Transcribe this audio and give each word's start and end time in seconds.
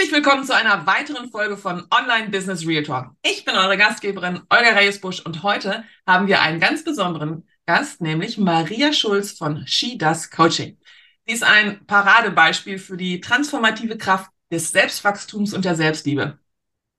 Herzlich 0.00 0.16
willkommen 0.16 0.46
zu 0.46 0.56
einer 0.56 0.86
weiteren 0.86 1.30
Folge 1.30 1.58
von 1.58 1.86
Online 1.90 2.30
Business 2.30 2.66
Real 2.66 2.82
Talk. 2.82 3.10
Ich 3.20 3.44
bin 3.44 3.54
eure 3.54 3.76
Gastgeberin 3.76 4.40
Olga 4.48 4.70
Reyesbusch 4.70 5.20
und 5.20 5.42
heute 5.42 5.84
haben 6.06 6.26
wir 6.26 6.40
einen 6.40 6.58
ganz 6.58 6.84
besonderen 6.84 7.46
Gast, 7.66 8.00
nämlich 8.00 8.38
Maria 8.38 8.94
Schulz 8.94 9.32
von 9.32 9.66
She 9.66 9.98
Does 9.98 10.30
Coaching. 10.30 10.78
Sie 11.26 11.34
ist 11.34 11.44
ein 11.44 11.84
Paradebeispiel 11.84 12.78
für 12.78 12.96
die 12.96 13.20
transformative 13.20 13.98
Kraft 13.98 14.30
des 14.50 14.70
Selbstwachstums 14.70 15.52
und 15.52 15.66
der 15.66 15.74
Selbstliebe. 15.74 16.38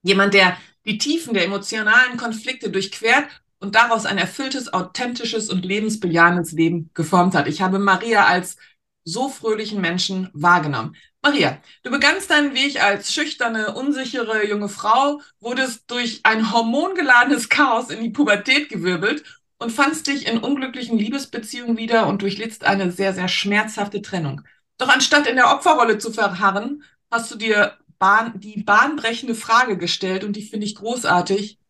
Jemand, 0.02 0.32
der 0.32 0.56
die 0.84 0.98
Tiefen 0.98 1.34
der 1.34 1.46
emotionalen 1.46 2.16
Konflikte 2.16 2.70
durchquert 2.70 3.26
und 3.58 3.74
daraus 3.74 4.06
ein 4.06 4.18
erfülltes, 4.18 4.72
authentisches 4.72 5.50
und 5.50 5.64
lebensbejahendes 5.64 6.52
Leben 6.52 6.90
geformt 6.94 7.34
hat. 7.34 7.48
Ich 7.48 7.62
habe 7.62 7.80
Maria 7.80 8.26
als 8.26 8.58
so 9.04 9.28
fröhlichen 9.28 9.80
Menschen 9.80 10.30
wahrgenommen. 10.32 10.96
Maria, 11.22 11.58
du 11.82 11.90
begannst 11.90 12.30
deinen 12.30 12.54
Weg 12.54 12.82
als 12.82 13.12
schüchterne, 13.12 13.74
unsichere 13.74 14.46
junge 14.46 14.68
Frau, 14.68 15.20
wurdest 15.40 15.90
durch 15.90 16.20
ein 16.24 16.52
hormongeladenes 16.52 17.48
Chaos 17.48 17.90
in 17.90 18.02
die 18.02 18.10
Pubertät 18.10 18.68
gewirbelt 18.68 19.24
und 19.58 19.70
fandst 19.70 20.08
dich 20.08 20.26
in 20.26 20.38
unglücklichen 20.38 20.98
Liebesbeziehungen 20.98 21.76
wieder 21.76 22.08
und 22.08 22.22
durchlittst 22.22 22.64
eine 22.64 22.90
sehr, 22.90 23.14
sehr 23.14 23.28
schmerzhafte 23.28 24.02
Trennung. 24.02 24.42
Doch 24.78 24.88
anstatt 24.88 25.28
in 25.28 25.36
der 25.36 25.52
Opferrolle 25.52 25.98
zu 25.98 26.12
verharren, 26.12 26.82
hast 27.10 27.30
du 27.30 27.36
dir 27.36 27.78
Bahn, 28.00 28.40
die 28.40 28.64
bahnbrechende 28.64 29.36
Frage 29.36 29.78
gestellt 29.78 30.24
und 30.24 30.34
die 30.34 30.42
finde 30.42 30.66
ich 30.66 30.74
großartig. 30.74 31.60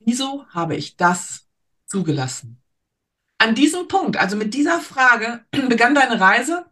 Wieso 0.00 0.44
habe 0.48 0.74
ich 0.74 0.96
das 0.96 1.46
zugelassen? 1.86 2.60
An 3.38 3.54
diesem 3.54 3.86
Punkt, 3.86 4.16
also 4.16 4.36
mit 4.36 4.52
dieser 4.52 4.80
Frage, 4.80 5.44
begann 5.68 5.94
deine 5.94 6.20
Reise 6.20 6.66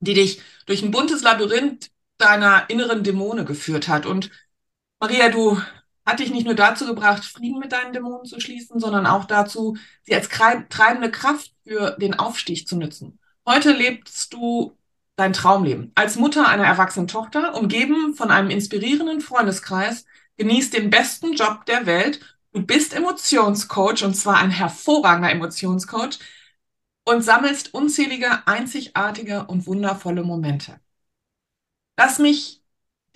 die 0.00 0.14
dich 0.14 0.40
durch 0.66 0.82
ein 0.82 0.90
buntes 0.90 1.22
Labyrinth 1.22 1.90
deiner 2.18 2.68
inneren 2.70 3.02
Dämonen 3.02 3.46
geführt 3.46 3.88
hat. 3.88 4.06
Und 4.06 4.30
Maria, 5.00 5.28
du 5.28 5.60
hat 6.04 6.20
dich 6.20 6.30
nicht 6.30 6.46
nur 6.46 6.54
dazu 6.54 6.86
gebracht, 6.86 7.24
Frieden 7.24 7.58
mit 7.58 7.72
deinen 7.72 7.92
Dämonen 7.92 8.24
zu 8.24 8.40
schließen, 8.40 8.78
sondern 8.78 9.06
auch 9.06 9.24
dazu, 9.24 9.76
sie 10.02 10.14
als 10.14 10.28
treibende 10.28 11.10
Kraft 11.10 11.52
für 11.66 11.96
den 12.00 12.14
Aufstieg 12.14 12.68
zu 12.68 12.76
nutzen. 12.76 13.18
Heute 13.44 13.72
lebst 13.72 14.32
du 14.32 14.76
dein 15.16 15.32
Traumleben. 15.32 15.92
Als 15.94 16.16
Mutter 16.16 16.46
einer 16.46 16.64
erwachsenen 16.66 17.08
Tochter, 17.08 17.54
umgeben 17.54 18.14
von 18.14 18.30
einem 18.30 18.50
inspirierenden 18.50 19.20
Freundeskreis, 19.20 20.04
genießt 20.36 20.74
den 20.74 20.90
besten 20.90 21.32
Job 21.32 21.64
der 21.66 21.86
Welt. 21.86 22.20
Du 22.52 22.62
bist 22.62 22.94
Emotionscoach 22.94 24.04
und 24.04 24.14
zwar 24.14 24.36
ein 24.36 24.50
hervorragender 24.50 25.30
Emotionscoach, 25.30 26.18
und 27.06 27.22
sammelst 27.22 27.72
unzählige 27.72 28.46
einzigartige 28.46 29.46
und 29.46 29.66
wundervolle 29.66 30.22
Momente. 30.22 30.78
Lass 31.96 32.18
mich 32.18 32.60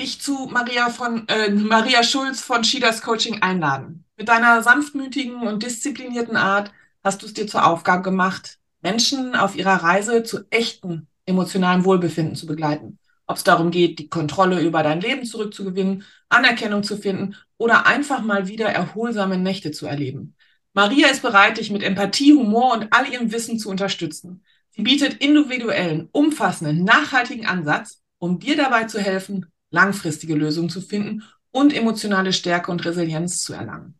dich 0.00 0.20
zu 0.20 0.48
Maria 0.50 0.88
von 0.88 1.28
äh, 1.28 1.50
Maria 1.50 2.02
Schulz 2.02 2.40
von 2.40 2.64
Schieders 2.64 3.02
Coaching 3.02 3.42
einladen. 3.42 4.04
Mit 4.16 4.28
deiner 4.28 4.62
sanftmütigen 4.62 5.46
und 5.46 5.62
disziplinierten 5.62 6.36
Art 6.36 6.72
hast 7.04 7.20
du 7.20 7.26
es 7.26 7.34
dir 7.34 7.46
zur 7.46 7.66
Aufgabe 7.66 8.02
gemacht, 8.02 8.58
Menschen 8.80 9.34
auf 9.34 9.56
ihrer 9.56 9.82
Reise 9.82 10.22
zu 10.22 10.46
echten 10.50 11.06
emotionalen 11.26 11.84
Wohlbefinden 11.84 12.36
zu 12.36 12.46
begleiten. 12.46 12.98
Ob 13.26 13.36
es 13.36 13.44
darum 13.44 13.70
geht, 13.70 13.98
die 13.98 14.08
Kontrolle 14.08 14.60
über 14.60 14.82
dein 14.82 15.00
Leben 15.00 15.24
zurückzugewinnen, 15.24 16.04
Anerkennung 16.28 16.82
zu 16.82 16.96
finden 16.96 17.36
oder 17.58 17.86
einfach 17.86 18.22
mal 18.22 18.48
wieder 18.48 18.68
erholsame 18.68 19.36
Nächte 19.38 19.70
zu 19.70 19.86
erleben. 19.86 20.34
Maria 20.72 21.08
ist 21.08 21.22
bereit, 21.22 21.58
dich 21.58 21.70
mit 21.70 21.82
Empathie, 21.82 22.32
Humor 22.32 22.72
und 22.74 22.92
all 22.92 23.08
ihrem 23.12 23.32
Wissen 23.32 23.58
zu 23.58 23.68
unterstützen. 23.68 24.44
Sie 24.70 24.82
bietet 24.82 25.14
individuellen, 25.14 26.08
umfassenden, 26.12 26.84
nachhaltigen 26.84 27.46
Ansatz, 27.46 28.00
um 28.18 28.38
dir 28.38 28.56
dabei 28.56 28.84
zu 28.84 29.00
helfen, 29.00 29.46
langfristige 29.70 30.34
Lösungen 30.34 30.70
zu 30.70 30.80
finden 30.80 31.24
und 31.50 31.74
emotionale 31.74 32.32
Stärke 32.32 32.70
und 32.70 32.84
Resilienz 32.84 33.42
zu 33.42 33.52
erlangen. 33.52 33.98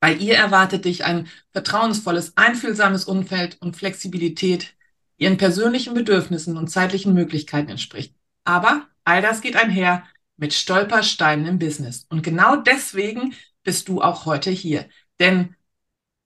Bei 0.00 0.12
ihr 0.12 0.34
erwartet 0.34 0.84
dich 0.84 1.04
ein 1.04 1.28
vertrauensvolles, 1.52 2.36
einfühlsames 2.36 3.04
Umfeld 3.04 3.58
und 3.60 3.76
Flexibilität, 3.76 4.74
die 5.18 5.24
ihren 5.24 5.36
persönlichen 5.36 5.94
Bedürfnissen 5.94 6.56
und 6.56 6.68
zeitlichen 6.68 7.14
Möglichkeiten 7.14 7.70
entspricht. 7.70 8.16
Aber 8.42 8.88
all 9.04 9.22
das 9.22 9.40
geht 9.40 9.54
einher 9.54 10.02
mit 10.36 10.54
Stolpersteinen 10.54 11.46
im 11.46 11.58
Business. 11.60 12.06
Und 12.08 12.22
genau 12.24 12.56
deswegen 12.56 13.34
bist 13.62 13.88
du 13.88 14.02
auch 14.02 14.26
heute 14.26 14.50
hier. 14.50 14.88
Denn 15.20 15.54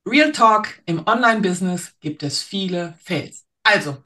Real 0.08 0.30
Talk 0.30 0.68
im 0.86 1.04
Online-Business 1.04 1.96
gibt 1.98 2.22
es 2.22 2.40
viele 2.40 2.94
Fails. 3.02 3.44
Also, 3.64 3.96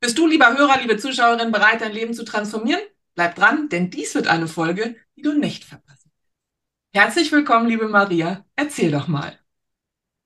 bist 0.00 0.16
du, 0.16 0.26
lieber 0.26 0.56
Hörer, 0.56 0.80
liebe 0.80 0.96
Zuschauerin, 0.96 1.52
bereit, 1.52 1.82
dein 1.82 1.92
Leben 1.92 2.14
zu 2.14 2.24
transformieren? 2.24 2.80
Bleib 3.14 3.34
dran, 3.34 3.68
denn 3.68 3.90
dies 3.90 4.14
wird 4.14 4.26
eine 4.26 4.48
Folge, 4.48 4.96
die 5.16 5.22
du 5.22 5.34
nicht 5.34 5.64
verpassen. 5.64 6.10
Herzlich 6.94 7.30
willkommen, 7.30 7.68
liebe 7.68 7.88
Maria. 7.88 8.46
Erzähl 8.56 8.90
doch 8.90 9.06
mal. 9.06 9.38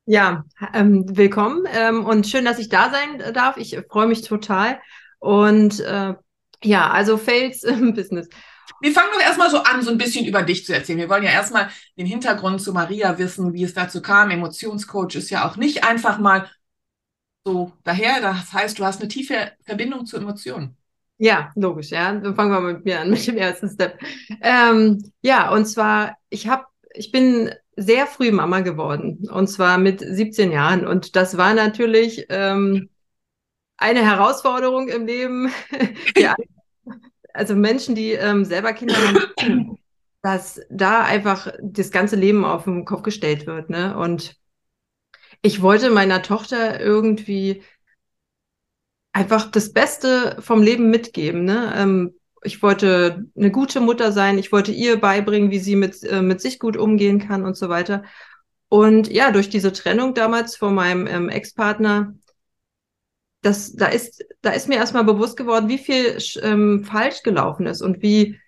Ja, 0.06 0.44
ähm, 0.72 1.04
willkommen 1.16 1.66
ähm, 1.68 2.04
und 2.04 2.28
schön, 2.28 2.44
dass 2.44 2.60
ich 2.60 2.68
da 2.68 2.92
sein 2.92 3.34
darf. 3.34 3.56
Ich 3.56 3.76
freue 3.90 4.06
mich 4.06 4.22
total. 4.22 4.80
Und 5.18 5.80
äh, 5.80 6.14
ja, 6.62 6.90
also 6.90 7.16
Fails 7.16 7.64
im 7.64 7.94
Business. 7.94 8.28
Wir 8.84 8.92
fangen 8.92 9.12
doch 9.14 9.20
erstmal 9.22 9.48
so 9.48 9.62
an, 9.62 9.80
so 9.80 9.90
ein 9.90 9.96
bisschen 9.96 10.26
über 10.26 10.42
dich 10.42 10.66
zu 10.66 10.74
erzählen. 10.74 10.98
Wir 10.98 11.08
wollen 11.08 11.22
ja 11.22 11.30
erstmal 11.30 11.70
den 11.96 12.04
Hintergrund 12.04 12.60
zu 12.60 12.74
Maria 12.74 13.16
wissen, 13.16 13.54
wie 13.54 13.64
es 13.64 13.72
dazu 13.72 14.02
kam. 14.02 14.30
Emotionscoach 14.30 15.14
ist 15.14 15.30
ja 15.30 15.48
auch 15.48 15.56
nicht 15.56 15.84
einfach 15.84 16.18
mal 16.18 16.50
so 17.46 17.72
daher. 17.82 18.20
Das 18.20 18.52
heißt, 18.52 18.78
du 18.78 18.84
hast 18.84 19.00
eine 19.00 19.08
tiefe 19.08 19.52
Verbindung 19.64 20.04
zu 20.04 20.18
Emotionen. 20.18 20.76
Ja, 21.16 21.50
logisch, 21.54 21.92
ja. 21.92 22.12
Dann 22.12 22.34
fangen 22.36 22.52
wir 22.52 22.60
mit 22.60 22.84
mir 22.84 23.00
an, 23.00 23.08
mit 23.08 23.26
dem 23.26 23.38
ersten 23.38 23.70
Step. 23.70 23.98
Ähm, 24.42 25.10
ja, 25.22 25.50
und 25.50 25.64
zwar, 25.64 26.18
ich 26.28 26.48
habe, 26.48 26.66
ich 26.92 27.10
bin 27.10 27.54
sehr 27.76 28.06
früh 28.06 28.32
Mama 28.32 28.60
geworden. 28.60 29.26
Und 29.32 29.46
zwar 29.46 29.78
mit 29.78 30.00
17 30.00 30.52
Jahren. 30.52 30.86
Und 30.86 31.16
das 31.16 31.38
war 31.38 31.54
natürlich 31.54 32.26
ähm, 32.28 32.90
eine 33.78 34.04
Herausforderung 34.04 34.88
im 34.88 35.06
Leben, 35.06 35.50
die 36.18 36.28
also 37.34 37.54
Menschen, 37.54 37.94
die 37.94 38.12
ähm, 38.12 38.44
selber 38.44 38.72
Kinder 38.72 38.94
haben, 38.96 39.78
dass 40.22 40.60
da 40.70 41.02
einfach 41.02 41.52
das 41.60 41.90
ganze 41.90 42.16
Leben 42.16 42.44
auf 42.44 42.64
den 42.64 42.84
Kopf 42.86 43.02
gestellt 43.02 43.46
wird. 43.46 43.68
Ne? 43.68 43.96
Und 43.96 44.36
ich 45.42 45.60
wollte 45.60 45.90
meiner 45.90 46.22
Tochter 46.22 46.80
irgendwie 46.80 47.62
einfach 49.12 49.50
das 49.50 49.72
Beste 49.72 50.36
vom 50.40 50.62
Leben 50.62 50.90
mitgeben. 50.90 51.44
Ne? 51.44 51.74
Ähm, 51.76 52.14
ich 52.42 52.62
wollte 52.62 53.26
eine 53.36 53.50
gute 53.50 53.80
Mutter 53.80 54.12
sein. 54.12 54.38
Ich 54.38 54.52
wollte 54.52 54.72
ihr 54.72 55.00
beibringen, 55.00 55.50
wie 55.50 55.58
sie 55.58 55.76
mit, 55.76 56.02
äh, 56.04 56.22
mit 56.22 56.40
sich 56.40 56.58
gut 56.58 56.76
umgehen 56.76 57.18
kann 57.18 57.44
und 57.44 57.56
so 57.56 57.68
weiter. 57.68 58.04
Und 58.68 59.10
ja, 59.10 59.30
durch 59.30 59.50
diese 59.50 59.72
Trennung 59.72 60.14
damals 60.14 60.56
von 60.56 60.74
meinem 60.74 61.06
ähm, 61.06 61.28
Ex-Partner 61.28 62.14
das, 63.44 63.74
da 63.74 63.86
ist, 63.86 64.24
da 64.40 64.50
ist 64.50 64.68
mir 64.68 64.76
erstmal 64.76 65.04
bewusst 65.04 65.36
geworden, 65.36 65.68
wie 65.68 65.78
viel 65.78 66.18
ähm, 66.42 66.82
falsch 66.84 67.22
gelaufen 67.22 67.66
ist 67.66 67.82
und 67.82 68.00
wie, 68.00 68.40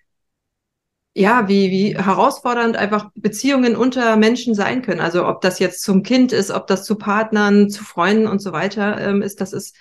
ja, 1.13 1.47
wie, 1.47 1.69
wie 1.71 1.97
herausfordernd 1.97 2.77
einfach 2.77 3.11
Beziehungen 3.15 3.75
unter 3.75 4.17
Menschen 4.17 4.55
sein 4.55 4.81
können. 4.81 4.99
Also 4.99 5.27
ob 5.27 5.41
das 5.41 5.59
jetzt 5.59 5.83
zum 5.83 6.01
Kind 6.01 6.31
ist, 6.31 6.51
ob 6.51 6.67
das 6.67 6.83
zu 6.83 6.95
Partnern, 6.95 7.69
zu 7.69 7.83
Freunden 7.83 8.27
und 8.27 8.39
so 8.39 8.51
weiter 8.53 8.99
ähm, 8.99 9.21
ist, 9.21 9.39
das 9.39 9.53
ist 9.53 9.75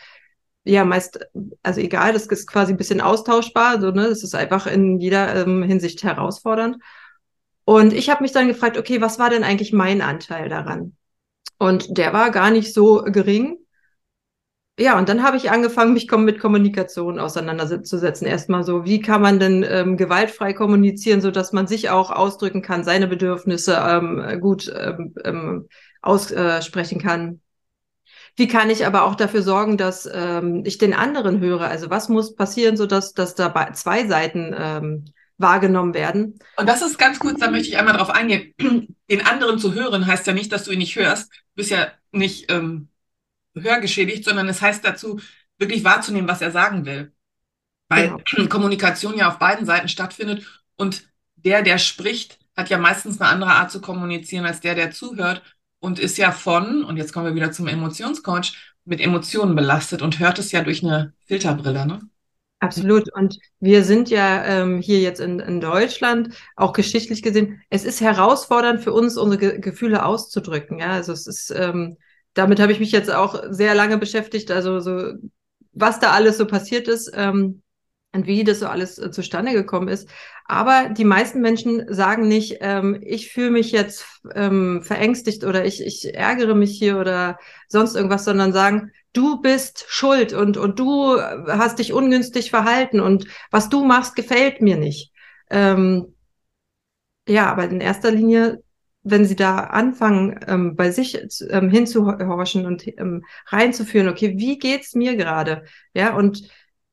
ja 0.64 0.84
meist, 0.84 1.20
also 1.62 1.80
egal, 1.80 2.12
das 2.12 2.26
ist 2.26 2.46
quasi 2.46 2.72
ein 2.72 2.78
bisschen 2.78 3.00
austauschbar, 3.00 3.80
so, 3.80 3.90
ne, 3.90 4.08
das 4.08 4.22
ist 4.22 4.34
einfach 4.34 4.66
in 4.66 4.98
jeder 5.00 5.34
ähm, 5.34 5.62
Hinsicht 5.62 6.02
herausfordernd. 6.02 6.76
Und 7.64 7.92
ich 7.92 8.10
habe 8.10 8.22
mich 8.22 8.32
dann 8.32 8.48
gefragt, 8.48 8.76
okay, 8.76 9.00
was 9.00 9.18
war 9.18 9.30
denn 9.30 9.44
eigentlich 9.44 9.72
mein 9.72 10.02
Anteil 10.02 10.48
daran? 10.48 10.96
Und 11.58 11.96
der 11.96 12.12
war 12.12 12.30
gar 12.30 12.50
nicht 12.50 12.74
so 12.74 13.02
gering 13.04 13.58
ja, 14.78 14.98
und 14.98 15.08
dann 15.08 15.22
habe 15.22 15.38
ich 15.38 15.50
angefangen, 15.50 15.94
mich 15.94 16.10
mit 16.10 16.38
Kommunikation 16.38 17.18
auseinanderzusetzen. 17.18 18.26
Erstmal 18.26 18.62
so, 18.62 18.84
wie 18.84 19.00
kann 19.00 19.22
man 19.22 19.38
denn 19.38 19.64
ähm, 19.66 19.96
gewaltfrei 19.96 20.52
kommunizieren, 20.52 21.22
so 21.22 21.30
dass 21.30 21.52
man 21.52 21.66
sich 21.66 21.88
auch 21.88 22.10
ausdrücken 22.10 22.60
kann, 22.60 22.84
seine 22.84 23.06
Bedürfnisse 23.06 23.82
ähm, 23.88 24.40
gut 24.40 24.72
ähm, 24.78 25.14
ähm 25.24 25.68
aussprechen 26.02 27.00
äh, 27.00 27.02
kann. 27.02 27.40
Wie 28.36 28.48
kann 28.48 28.70
ich 28.70 28.86
aber 28.86 29.04
auch 29.04 29.14
dafür 29.14 29.42
sorgen, 29.42 29.76
dass 29.76 30.08
ähm, 30.12 30.62
ich 30.64 30.78
den 30.78 30.92
anderen 30.92 31.40
höre? 31.40 31.62
Also 31.62 31.90
was 31.90 32.08
muss 32.08 32.36
passieren, 32.36 32.76
so 32.76 32.86
dass, 32.86 33.14
dass 33.14 33.34
da 33.34 33.72
zwei 33.72 34.06
Seiten 34.06 34.54
ähm, 34.56 35.04
wahrgenommen 35.38 35.94
werden. 35.94 36.38
Und 36.56 36.68
das 36.68 36.82
ist 36.82 36.98
ganz 36.98 37.18
kurz, 37.18 37.40
da 37.40 37.50
möchte 37.50 37.68
ich 37.68 37.78
einmal 37.78 37.96
drauf 37.96 38.10
eingehen. 38.10 38.54
Den 39.10 39.26
anderen 39.26 39.58
zu 39.58 39.74
hören 39.74 40.06
heißt 40.06 40.26
ja 40.26 40.32
nicht, 40.32 40.52
dass 40.52 40.64
du 40.64 40.72
ihn 40.72 40.78
nicht 40.78 40.96
hörst. 40.96 41.32
Du 41.32 41.56
bist 41.56 41.70
ja 41.70 41.88
nicht 42.12 42.50
ähm, 42.50 42.88
hörgeschädigt, 43.56 44.24
sondern 44.24 44.48
es 44.48 44.62
heißt 44.62 44.84
dazu, 44.84 45.20
wirklich 45.58 45.84
wahrzunehmen, 45.84 46.28
was 46.28 46.42
er 46.42 46.50
sagen 46.50 46.84
will. 46.84 47.12
Weil 47.88 48.18
genau. 48.24 48.48
Kommunikation 48.48 49.16
ja 49.16 49.28
auf 49.28 49.38
beiden 49.38 49.66
Seiten 49.66 49.88
stattfindet 49.88 50.46
und 50.76 51.08
der, 51.36 51.62
der 51.62 51.78
spricht, 51.78 52.38
hat 52.56 52.70
ja 52.70 52.78
meistens 52.78 53.20
eine 53.20 53.30
andere 53.30 53.52
Art 53.52 53.70
zu 53.70 53.80
kommunizieren 53.80 54.46
als 54.46 54.60
der, 54.60 54.74
der 54.74 54.90
zuhört 54.90 55.42
und 55.78 55.98
ist 55.98 56.18
ja 56.18 56.32
von, 56.32 56.84
und 56.84 56.96
jetzt 56.96 57.12
kommen 57.12 57.26
wir 57.26 57.34
wieder 57.34 57.52
zum 57.52 57.68
Emotionscoach, 57.68 58.56
mit 58.84 59.00
Emotionen 59.00 59.54
belastet 59.54 60.02
und 60.02 60.18
hört 60.18 60.38
es 60.38 60.52
ja 60.52 60.62
durch 60.62 60.82
eine 60.82 61.12
Filterbrille, 61.26 61.86
ne? 61.86 62.00
Absolut. 62.58 63.12
Und 63.12 63.38
wir 63.60 63.84
sind 63.84 64.08
ja 64.08 64.42
ähm, 64.44 64.80
hier 64.80 65.00
jetzt 65.00 65.20
in, 65.20 65.40
in 65.40 65.60
Deutschland, 65.60 66.34
auch 66.56 66.72
geschichtlich 66.72 67.20
gesehen, 67.20 67.60
es 67.68 67.84
ist 67.84 68.00
herausfordernd 68.00 68.80
für 68.80 68.94
uns, 68.94 69.18
unsere 69.18 69.38
Ge 69.38 69.60
Gefühle 69.60 70.04
auszudrücken. 70.04 70.78
Ja, 70.78 70.92
also 70.92 71.12
es 71.12 71.26
ist, 71.26 71.50
ähm, 71.50 71.98
damit 72.36 72.60
habe 72.60 72.70
ich 72.70 72.80
mich 72.80 72.92
jetzt 72.92 73.12
auch 73.12 73.42
sehr 73.50 73.74
lange 73.74 73.98
beschäftigt. 73.98 74.50
Also 74.50 74.78
so, 74.80 75.14
was 75.72 75.98
da 76.00 76.12
alles 76.12 76.38
so 76.38 76.46
passiert 76.46 76.86
ist. 76.86 77.10
Ähm, 77.14 77.62
und 78.16 78.26
wie 78.26 78.44
das 78.44 78.60
so 78.60 78.66
alles 78.66 78.98
äh, 78.98 79.10
zustande 79.10 79.52
gekommen 79.52 79.88
ist. 79.88 80.08
Aber 80.46 80.88
die 80.88 81.04
meisten 81.04 81.40
Menschen 81.40 81.92
sagen 81.92 82.26
nicht, 82.26 82.58
ähm, 82.60 82.98
ich 83.02 83.30
fühle 83.30 83.50
mich 83.50 83.72
jetzt 83.72 84.06
ähm, 84.34 84.82
verängstigt 84.82 85.44
oder 85.44 85.64
ich, 85.64 85.84
ich 85.84 86.14
ärgere 86.14 86.54
mich 86.54 86.78
hier 86.78 86.98
oder 86.98 87.38
sonst 87.68 87.94
irgendwas, 87.94 88.24
sondern 88.24 88.52
sagen, 88.52 88.90
du 89.12 89.40
bist 89.40 89.84
schuld 89.88 90.32
und, 90.32 90.56
und 90.56 90.78
du 90.78 91.20
hast 91.20 91.78
dich 91.78 91.92
ungünstig 91.92 92.50
verhalten 92.50 93.00
und 93.00 93.26
was 93.50 93.68
du 93.68 93.84
machst, 93.84 94.16
gefällt 94.16 94.62
mir 94.62 94.76
nicht. 94.76 95.12
Ähm, 95.50 96.14
ja, 97.28 97.50
aber 97.50 97.64
in 97.64 97.80
erster 97.80 98.10
Linie, 98.10 98.62
wenn 99.08 99.24
sie 99.24 99.36
da 99.36 99.58
anfangen, 99.58 100.40
ähm, 100.48 100.74
bei 100.74 100.90
sich 100.90 101.18
ähm, 101.48 101.70
hinzuhorchen 101.70 102.66
und 102.66 102.86
ähm, 102.98 103.24
reinzuführen, 103.46 104.08
okay, 104.08 104.34
wie 104.36 104.58
geht's 104.58 104.94
mir 104.94 105.16
gerade? 105.16 105.64
Ja, 105.94 106.14
und 106.14 106.50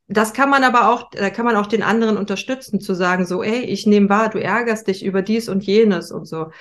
das 0.08 0.34
kann 0.34 0.50
man 0.50 0.64
aber 0.64 0.90
auch, 0.90 1.10
da 1.10 1.30
kann 1.32 1.46
man 1.46 1.56
auch 1.56 1.66
den 1.66 1.82
anderen 1.82 2.18
unterstützen, 2.18 2.80
zu 2.80 2.94
sagen, 2.94 3.26
so, 3.26 3.42
ey, 3.42 3.62
ich 3.62 3.88
nehme 3.88 4.10
wahr, 4.10 4.30
du 4.30 4.38
ärgerst 4.38 4.88
dich 4.88 5.04
über 5.04 5.24
dies 5.24 5.50
und 5.50 5.64
jenes 5.64 6.12
und 6.12 6.26
so. 6.26 6.52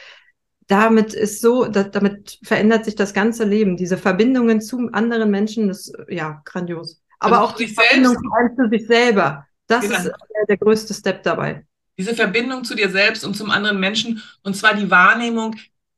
Damit 0.69 1.13
ist 1.13 1.43
so, 1.43 1.67
da, 1.67 1.83
damit 1.83 2.39
verändert 2.43 2.87
sich 2.87 2.95
das 2.95 3.13
ganze 3.13 3.45
Leben. 3.45 3.77
Diese 3.77 3.99
Verbindungen 3.99 4.63
zu 4.63 4.89
anderen 4.93 5.31
Menschen, 5.31 5.69
das 5.69 5.93
ja 6.09 6.41
grandios. 6.47 7.03
Aber 7.19 7.41
also 7.41 7.53
auch 7.53 7.57
die 7.57 7.67
Verbindung 7.67 8.17
zu 8.57 8.69
sich 8.71 8.87
selber. 8.87 9.47
Das 9.67 9.83
genau. 9.83 9.97
ist 9.97 10.05
der, 10.05 10.47
der 10.49 10.57
größte 10.57 10.95
Step 10.95 11.23
dabei. 11.25 11.67
Diese 11.99 12.15
Verbindung 12.15 12.65
zu 12.65 12.75
dir 12.75 12.91
selbst 12.91 13.25
und 13.25 13.37
zum 13.37 13.51
anderen 13.51 13.81
Menschen, 13.81 14.23
und 14.43 14.57
zwar 14.57 14.75
die 14.75 14.91
Wahrnehmung 14.91 15.57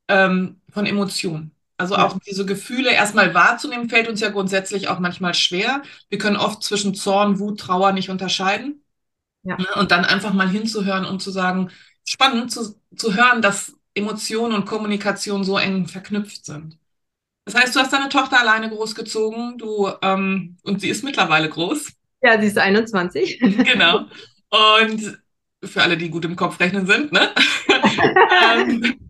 ähm, 0.08 0.60
von 0.70 0.86
Emotionen. 0.86 1.52
Also 1.76 1.96
auch 1.96 2.18
diese 2.24 2.46
Gefühle 2.46 2.92
erstmal 2.92 3.34
wahrzunehmen, 3.34 3.88
fällt 3.88 4.08
uns 4.08 4.20
ja 4.20 4.30
grundsätzlich 4.30 4.88
auch 4.88 5.00
manchmal 5.00 5.34
schwer. 5.34 5.82
Wir 6.08 6.18
können 6.18 6.36
oft 6.36 6.62
zwischen 6.62 6.94
Zorn, 6.94 7.40
Wut, 7.40 7.58
Trauer 7.60 7.92
nicht 7.92 8.10
unterscheiden. 8.10 8.84
Ja. 9.42 9.58
Ne, 9.58 9.66
und 9.76 9.90
dann 9.90 10.04
einfach 10.04 10.32
mal 10.32 10.48
hinzuhören 10.48 11.04
und 11.04 11.20
zu 11.20 11.30
sagen, 11.30 11.70
spannend 12.04 12.50
zu, 12.50 12.80
zu 12.96 13.14
hören, 13.14 13.42
dass 13.42 13.74
Emotionen 13.94 14.54
und 14.54 14.66
Kommunikation 14.66 15.44
so 15.44 15.58
eng 15.58 15.86
verknüpft 15.86 16.44
sind. 16.46 16.78
Das 17.44 17.54
heißt, 17.54 17.76
du 17.76 17.80
hast 17.80 17.92
deine 17.92 18.08
Tochter 18.08 18.40
alleine 18.40 18.70
großgezogen, 18.70 19.58
du, 19.58 19.90
ähm, 20.00 20.56
und 20.62 20.80
sie 20.80 20.88
ist 20.88 21.04
mittlerweile 21.04 21.48
groß. 21.48 21.92
Ja, 22.22 22.40
sie 22.40 22.46
ist 22.46 22.56
21. 22.58 23.38
Genau. 23.40 24.06
Und 24.80 25.18
für 25.66 25.82
alle, 25.82 25.96
die 25.96 26.10
gut 26.10 26.24
im 26.24 26.36
Kopf 26.36 26.60
rechnen 26.60 26.86
sind, 26.86 27.12
ne? 27.12 27.30
ähm, 28.56 29.04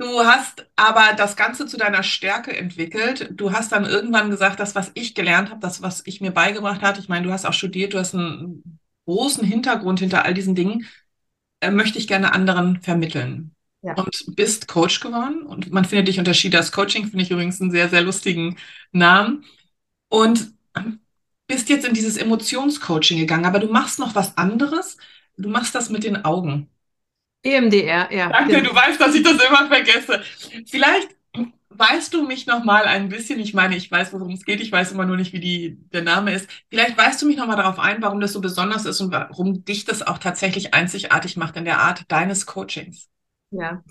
Du 0.00 0.24
hast 0.24 0.66
aber 0.76 1.12
das 1.14 1.36
Ganze 1.36 1.66
zu 1.66 1.76
deiner 1.76 2.02
Stärke 2.02 2.56
entwickelt. 2.56 3.28
Du 3.32 3.52
hast 3.52 3.70
dann 3.70 3.84
irgendwann 3.84 4.30
gesagt, 4.30 4.58
das, 4.58 4.74
was 4.74 4.90
ich 4.94 5.14
gelernt 5.14 5.50
habe, 5.50 5.60
das, 5.60 5.82
was 5.82 6.00
ich 6.06 6.22
mir 6.22 6.30
beigebracht 6.30 6.80
habe, 6.80 6.98
ich 6.98 7.10
meine, 7.10 7.26
du 7.26 7.32
hast 7.34 7.44
auch 7.44 7.52
studiert, 7.52 7.92
du 7.92 7.98
hast 7.98 8.14
einen 8.14 8.78
großen 9.04 9.44
Hintergrund 9.44 10.00
hinter 10.00 10.24
all 10.24 10.32
diesen 10.32 10.54
Dingen, 10.54 10.86
äh, 11.60 11.70
möchte 11.70 11.98
ich 11.98 12.08
gerne 12.08 12.32
anderen 12.32 12.80
vermitteln. 12.80 13.54
Ja. 13.82 13.92
Und 13.92 14.24
bist 14.36 14.68
Coach 14.68 15.00
geworden. 15.00 15.42
Und 15.42 15.70
man 15.70 15.84
findet 15.84 16.08
dich 16.08 16.18
unter 16.18 16.32
Shidas 16.32 16.72
Coaching, 16.72 17.06
finde 17.08 17.22
ich 17.22 17.30
übrigens 17.30 17.60
einen 17.60 17.70
sehr, 17.70 17.90
sehr 17.90 18.00
lustigen 18.00 18.56
Namen. 18.92 19.44
Und 20.08 20.54
bist 21.50 21.68
jetzt 21.68 21.84
in 21.84 21.94
dieses 21.94 22.16
Emotionscoaching 22.16 23.18
gegangen, 23.18 23.44
aber 23.44 23.58
du 23.58 23.66
machst 23.66 23.98
noch 23.98 24.14
was 24.14 24.38
anderes. 24.38 24.96
Du 25.36 25.48
machst 25.48 25.74
das 25.74 25.90
mit 25.90 26.04
den 26.04 26.24
Augen. 26.24 26.70
EMDR, 27.42 28.12
ja. 28.12 28.28
Danke, 28.28 28.54
genau. 28.54 28.70
du 28.70 28.74
weißt, 28.76 29.00
dass 29.00 29.14
ich 29.14 29.24
das 29.24 29.42
immer 29.42 29.66
vergesse. 29.66 30.22
Vielleicht 30.66 31.08
weißt 31.70 32.14
du 32.14 32.24
mich 32.24 32.46
noch 32.46 32.62
mal 32.62 32.84
ein 32.84 33.08
bisschen, 33.08 33.40
ich 33.40 33.52
meine, 33.52 33.76
ich 33.76 33.90
weiß, 33.90 34.12
worum 34.12 34.30
es 34.30 34.44
geht, 34.44 34.60
ich 34.60 34.70
weiß 34.70 34.92
immer 34.92 35.06
nur 35.06 35.16
nicht, 35.16 35.32
wie 35.32 35.40
die, 35.40 35.78
der 35.92 36.02
Name 36.02 36.32
ist. 36.34 36.48
Vielleicht 36.68 36.96
weißt 36.96 37.20
du 37.20 37.26
mich 37.26 37.36
noch 37.36 37.46
mal 37.46 37.56
darauf 37.56 37.80
ein, 37.80 38.00
warum 38.00 38.20
das 38.20 38.32
so 38.32 38.40
besonders 38.40 38.84
ist 38.84 39.00
und 39.00 39.10
warum 39.10 39.64
dich 39.64 39.84
das 39.84 40.06
auch 40.06 40.18
tatsächlich 40.18 40.72
einzigartig 40.72 41.36
macht 41.36 41.56
in 41.56 41.64
der 41.64 41.80
Art 41.80 42.04
deines 42.08 42.46
Coachings. 42.46 43.08
Ja, 43.50 43.82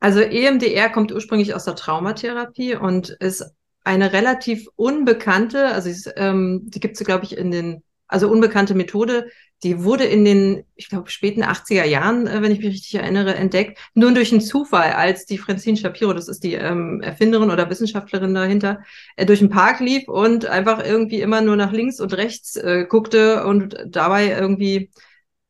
also 0.00 0.20
EMDR 0.20 0.88
kommt 0.88 1.12
ursprünglich 1.12 1.54
aus 1.54 1.64
der 1.64 1.74
Traumatherapie 1.74 2.76
und 2.76 3.10
ist 3.10 3.44
eine 3.84 4.12
relativ 4.12 4.66
unbekannte, 4.76 5.66
also 5.66 6.10
ähm, 6.16 6.62
die 6.64 6.80
gibt 6.80 7.00
es, 7.00 7.06
glaube 7.06 7.24
ich, 7.24 7.36
in 7.36 7.50
den 7.50 7.82
also 8.12 8.28
unbekannte 8.28 8.74
Methode, 8.74 9.30
die 9.62 9.84
wurde 9.84 10.04
in 10.04 10.24
den, 10.24 10.64
ich 10.74 10.88
glaube, 10.88 11.10
späten 11.10 11.42
80er 11.42 11.84
Jahren, 11.84 12.26
äh, 12.26 12.42
wenn 12.42 12.52
ich 12.52 12.58
mich 12.58 12.68
richtig 12.68 12.94
erinnere, 12.96 13.34
entdeckt, 13.34 13.78
nur 13.94 14.12
durch 14.12 14.32
einen 14.32 14.40
Zufall, 14.40 14.92
als 14.92 15.24
die 15.24 15.38
Francine 15.38 15.76
Shapiro, 15.76 16.12
das 16.12 16.28
ist 16.28 16.44
die 16.44 16.54
ähm, 16.54 17.00
Erfinderin 17.00 17.50
oder 17.50 17.70
Wissenschaftlerin 17.70 18.34
dahinter, 18.34 18.80
äh, 19.16 19.24
durch 19.24 19.38
den 19.38 19.48
Park 19.50 19.80
lief 19.80 20.08
und 20.08 20.46
einfach 20.46 20.84
irgendwie 20.84 21.20
immer 21.20 21.40
nur 21.40 21.56
nach 21.56 21.72
links 21.72 22.00
und 22.00 22.12
rechts 22.14 22.56
äh, 22.56 22.84
guckte 22.88 23.46
und 23.46 23.76
dabei 23.86 24.28
irgendwie, 24.28 24.90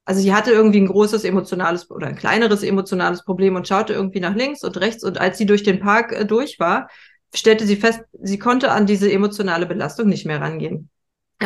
also 0.05 0.21
sie 0.21 0.35
hatte 0.35 0.53
irgendwie 0.53 0.81
ein 0.81 0.89
großes 0.89 1.25
emotionales 1.25 1.91
oder 1.91 2.07
ein 2.07 2.17
kleineres 2.17 2.63
emotionales 2.63 3.25
Problem 3.25 3.57
und 3.57 3.67
schaute 3.67 3.93
irgendwie 3.93 4.21
nach 4.21 4.35
links 4.37 4.63
und 4.63 4.79
rechts 4.79 5.05
und 5.05 5.19
als 5.21 5.39
sie 5.39 5.47
durch 5.47 5.63
den 5.63 5.81
Park 5.81 6.13
äh, 6.13 6.27
durch 6.27 6.61
war, 6.61 6.89
stellte 7.35 7.67
sie 7.67 7.77
fest, 7.77 8.01
sie 8.21 8.39
konnte 8.39 8.71
an 8.71 8.87
diese 8.87 9.11
emotionale 9.11 9.67
Belastung 9.67 10.09
nicht 10.09 10.27
mehr 10.27 10.41
rangehen 10.41 10.91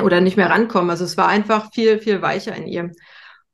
oder 0.02 0.20
nicht 0.20 0.36
mehr 0.36 0.50
rankommen. 0.50 0.90
Also 0.90 1.04
es 1.04 1.16
war 1.16 1.28
einfach 1.28 1.72
viel, 1.72 1.98
viel 1.98 2.22
weicher 2.22 2.54
in 2.54 2.66
ihr. 2.66 2.92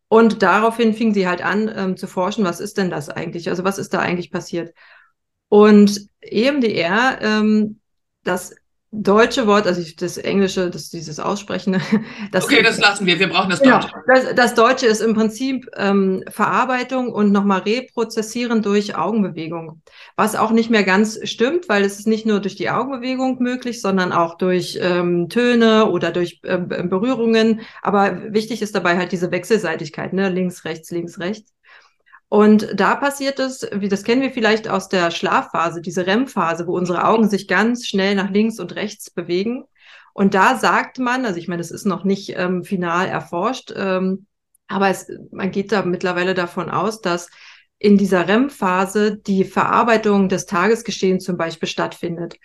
Und 0.09 0.43
daraufhin 0.43 0.95
fing 0.95 1.15
sie 1.15 1.27
halt 1.27 1.43
an 1.43 1.73
ähm, 1.75 1.97
zu 1.97 2.07
forschen, 2.07 2.45
was 2.45 2.61
ist 2.61 2.77
denn 2.77 2.91
das 2.91 3.09
eigentlich? 3.09 3.49
Also 3.49 3.65
was 3.65 3.79
ist 3.79 3.95
da 3.95 4.01
eigentlich 4.01 4.31
passiert? 4.31 4.75
Und 5.49 6.09
EMDR, 6.21 7.19
ähm, 7.21 7.81
das 8.25 8.55
deutsche 8.93 9.47
Wort, 9.47 9.67
also 9.67 9.83
das 9.99 10.19
englische, 10.19 10.69
das 10.69 10.91
dieses 10.91 11.19
Aussprechen. 11.19 11.81
Das, 12.31 12.45
okay, 12.45 12.63
das 12.63 12.79
lassen 12.79 13.07
wir. 13.07 13.19
Wir 13.19 13.29
brauchen 13.29 13.51
das 13.51 13.61
genau, 13.61 13.81
Deutsche. 13.81 13.95
Das, 14.07 14.35
das 14.35 14.55
Deutsche 14.55 14.87
ist 14.87 15.01
im 15.01 15.15
Prinzip 15.15 15.67
ähm, 15.77 16.23
Verarbeitung 16.29 17.13
und 17.13 17.33
nochmal 17.33 17.61
Reprozessieren 17.61 18.63
durch 18.63 18.97
Augenbewegung. 18.97 19.83
Was 20.17 20.37
auch 20.37 20.51
nicht 20.51 20.71
mehr 20.71 20.85
ganz 20.85 21.19
stimmt, 21.29 21.69
weil 21.69 21.85
es 21.85 21.99
ist 21.99 22.07
nicht 22.07 22.27
nur 22.27 22.41
durch 22.41 22.55
die 22.55 22.71
Augenbewegung 22.71 23.43
möglich, 23.43 23.81
sondern 23.81 24.13
auch 24.13 24.37
durch 24.39 24.79
ähm, 24.81 25.29
Töne 25.29 25.91
oder 25.91 26.11
durch 26.11 26.41
ähm, 26.45 26.69
Berührungen. 26.69 27.61
Aber 27.83 28.33
wichtig 28.33 28.63
ist 28.63 28.75
dabei 28.75 28.97
halt 28.97 29.13
diese 29.13 29.31
Wechselseitigkeit, 29.31 30.13
ne? 30.13 30.29
links, 30.29 30.65
rechts, 30.65 30.91
links, 30.91 31.19
rechts. 31.19 31.53
Und 32.33 32.69
da 32.73 32.97
passiert 32.97 33.39
es, 33.41 33.69
wie 33.75 33.91
das 33.91 34.05
kennen 34.05 34.23
wir 34.23 34.31
vielleicht 34.31 34.67
aus 34.67 34.89
der 34.89 35.11
Schlafphase, 35.11 35.83
diese 35.83 36.07
REM-Phase, 36.07 36.67
wo 36.67 36.75
unsere 36.75 37.07
Augen 37.07 37.29
sich 37.29 37.47
ganz 37.47 37.87
schnell 37.87 38.15
nach 38.15 38.31
links 38.31 38.59
und 38.59 38.75
rechts 38.75 39.11
bewegen. 39.11 39.65
Und 40.15 40.33
da 40.33 40.57
sagt 40.57 40.99
man, 40.99 41.27
also 41.27 41.39
ich 41.39 41.47
meine, 41.47 41.61
das 41.61 41.71
ist 41.71 41.85
noch 41.85 42.05
nicht 42.05 42.33
ähm, 42.39 42.65
final 42.65 43.07
erforscht, 43.07 43.75
ähm, 43.77 44.25
aber 44.67 44.89
es, 44.89 45.13
man 45.31 45.51
geht 45.51 45.73
da 45.73 45.83
mittlerweile 45.83 46.33
davon 46.33 46.71
aus, 46.71 47.03
dass 47.03 47.29
in 47.79 47.99
dieser 47.99 48.27
REM-Phase 48.27 49.19
die 49.19 49.45
Verarbeitung 49.45 50.31
des 50.31 50.47
Tagesgeschehens 50.47 51.25
zum 51.25 51.37
Beispiel 51.37 51.69
stattfindet. 51.69 52.37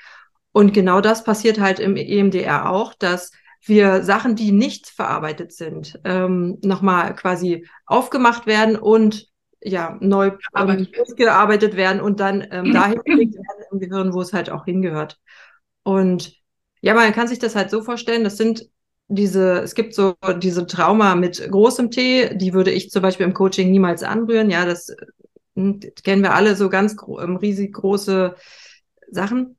Und 0.51 0.74
genau 0.74 1.00
das 1.00 1.24
passiert 1.24 1.62
halt 1.62 1.79
im 1.79 1.96
EMDR 1.96 2.70
auch, 2.70 2.94
dass 2.94 3.32
wir 3.65 4.03
Sachen, 4.03 4.36
die 4.36 4.51
nicht 4.51 4.89
verarbeitet 4.89 5.53
sind, 5.53 5.98
ähm, 6.03 6.58
nochmal 6.62 7.15
quasi 7.15 7.65
aufgemacht 7.86 8.48
werden 8.48 8.75
und 8.75 9.29
ja, 9.61 9.97
neu 9.99 10.31
ähm, 10.55 10.87
gearbeitet 11.15 11.75
werden 11.75 12.01
und 12.01 12.19
dann 12.19 12.47
ähm, 12.51 12.71
dahin 12.73 13.01
gelegt 13.03 13.35
werden 13.35 13.65
im 13.71 13.79
Gehirn, 13.79 14.13
wo 14.13 14.21
es 14.21 14.33
halt 14.33 14.49
auch 14.49 14.65
hingehört. 14.65 15.19
Und 15.83 16.33
ja, 16.81 16.93
man 16.93 17.13
kann 17.13 17.27
sich 17.27 17.39
das 17.39 17.55
halt 17.55 17.69
so 17.69 17.81
vorstellen, 17.81 18.23
das 18.23 18.37
sind 18.37 18.69
diese, 19.07 19.61
es 19.61 19.73
gibt 19.73 19.95
so 19.95 20.15
diese 20.39 20.67
Trauma 20.67 21.15
mit 21.15 21.39
großem 21.49 21.91
T, 21.91 22.35
die 22.35 22.53
würde 22.53 22.71
ich 22.71 22.89
zum 22.91 23.01
Beispiel 23.01 23.25
im 23.25 23.33
Coaching 23.33 23.71
niemals 23.71 24.03
anrühren. 24.03 24.49
Ja, 24.49 24.65
das, 24.65 24.93
hm, 25.55 25.79
kennen 26.03 26.23
wir 26.23 26.33
alle 26.33 26.55
so 26.55 26.69
ganz 26.69 26.95
ähm, 27.19 27.37
riesig 27.37 27.73
große 27.73 28.35
Sachen. 29.09 29.55